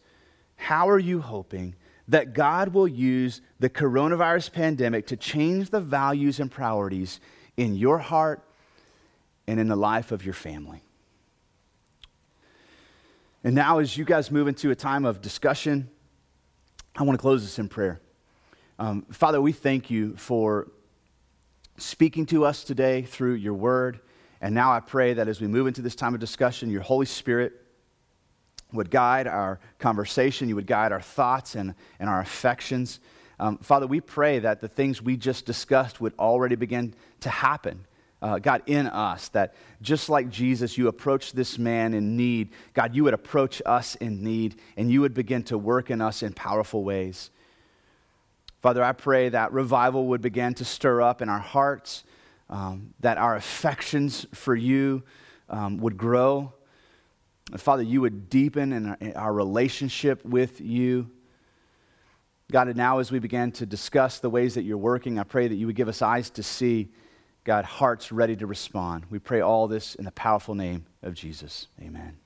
How 0.56 0.90
are 0.90 0.98
you 0.98 1.22
hoping 1.22 1.76
that 2.08 2.34
God 2.34 2.70
will 2.74 2.88
use 2.88 3.42
the 3.60 3.70
coronavirus 3.70 4.52
pandemic 4.52 5.08
to 5.08 5.16
change 5.16 5.70
the 5.70 5.82
values 5.82 6.40
and 6.40 6.50
priorities 6.50 7.20
in 7.58 7.76
your 7.76 8.00
heart 8.00 8.44
and 9.46 9.60
in 9.60 9.68
the 9.68 9.76
life 9.76 10.12
of 10.12 10.26
your 10.26 10.34
family? 10.34 10.82
And 13.44 13.54
now, 13.56 13.80
as 13.80 13.98
you 13.98 14.06
guys 14.06 14.32
move 14.32 14.48
into 14.48 14.72
a 14.72 14.76
time 14.76 15.04
of 15.04 15.22
discussion, 15.22 15.90
I 16.96 17.04
want 17.04 17.18
to 17.18 17.22
close 17.22 17.42
this 17.44 17.60
in 17.60 17.70
prayer. 17.70 18.02
Um, 18.78 19.04
Father, 19.12 19.42
we 19.42 19.52
thank 19.52 19.90
you 19.90 20.16
for 20.16 20.68
speaking 21.82 22.26
to 22.28 22.46
us 22.46 22.64
today 22.64 23.04
through 23.04 23.34
your 23.34 23.54
word. 23.54 24.00
And 24.42 24.56
now 24.56 24.72
I 24.72 24.80
pray 24.80 25.14
that 25.14 25.28
as 25.28 25.42
we 25.42 25.48
move 25.48 25.68
into 25.68 25.82
this 25.82 25.96
time 25.96 26.14
of 26.14 26.20
discussion, 26.20 26.70
your 26.70 26.82
Holy 26.82 27.06
Spirit 27.06 27.54
would 28.74 28.90
guide 28.90 29.28
our 29.28 29.60
conversation, 29.80 30.48
you 30.48 30.56
would 30.56 30.68
guide 30.68 30.92
our 30.92 31.02
thoughts 31.02 31.56
and, 31.56 31.76
and 32.00 32.10
our 32.10 32.22
affections. 32.22 33.00
Um, 33.40 33.58
Father, 33.58 33.88
we 33.88 34.00
pray 34.00 34.40
that 34.40 34.62
the 34.62 34.68
things 34.68 35.02
we 35.02 35.18
just 35.18 35.46
discussed 35.46 36.00
would 36.00 36.14
already 36.18 36.56
begin 36.56 36.94
to 37.22 37.30
happen 37.30 37.86
uh, 38.22 38.38
God, 38.38 38.62
in 38.68 38.88
us, 38.88 39.30
that 39.30 39.56
just 39.82 40.08
like 40.10 40.30
Jesus, 40.30 40.78
you 40.78 40.88
approached 40.88 41.36
this 41.36 41.58
man 41.58 41.94
in 41.94 42.16
need, 42.16 42.50
God, 42.74 42.96
you 42.96 43.04
would 43.04 43.16
approach 43.16 43.62
us 43.66 43.96
in 43.96 44.24
need 44.24 44.60
and 44.78 44.92
you 44.92 45.02
would 45.02 45.14
begin 45.14 45.44
to 45.44 45.58
work 45.58 45.90
in 45.90 46.02
us 46.02 46.22
in 46.22 46.34
powerful 46.34 46.84
ways. 46.84 47.32
Father, 48.62 48.84
I 48.84 48.92
pray 48.92 49.30
that 49.30 49.52
revival 49.54 50.08
would 50.08 50.22
begin 50.22 50.54
to 50.56 50.66
stir 50.66 51.02
up 51.02 51.22
in 51.22 51.30
our 51.30 51.40
hearts, 51.40 52.04
um, 52.50 52.94
that 53.00 53.18
our 53.18 53.36
affections 53.36 54.28
for 54.34 54.56
you 54.56 55.04
um, 55.50 55.78
would 55.78 55.98
grow. 55.98 56.54
Father, 57.58 57.84
you 57.84 58.02
would 58.02 58.30
deepen 58.30 58.72
in 58.72 58.90
our, 58.90 58.98
in 59.02 59.14
our 59.14 59.34
relationship 59.34 60.24
with 60.24 60.62
you. 60.62 61.10
God, 62.52 62.68
and 62.68 62.78
now 62.78 63.00
as 63.00 63.12
we 63.12 63.20
begin 63.20 63.52
to 63.54 63.66
discuss 63.66 64.20
the 64.20 64.30
ways 64.30 64.56
that 64.56 64.64
you're 64.64 64.78
working, 64.78 65.18
I 65.18 65.24
pray 65.24 65.48
that 65.48 65.56
you 65.56 65.66
would 65.66 65.76
give 65.76 65.88
us 65.88 66.02
eyes 66.02 66.30
to 66.32 66.44
see 66.44 66.90
God, 67.44 67.66
hearts 67.66 68.12
ready 68.12 68.36
to 68.36 68.46
respond. 68.46 69.06
We 69.10 69.18
pray 69.18 69.42
all 69.42 69.68
this 69.68 69.96
in 69.96 70.06
the 70.06 70.12
powerful 70.12 70.54
name 70.54 70.86
of 71.02 71.16
Jesus. 71.16 71.68
Amen. 71.82 72.21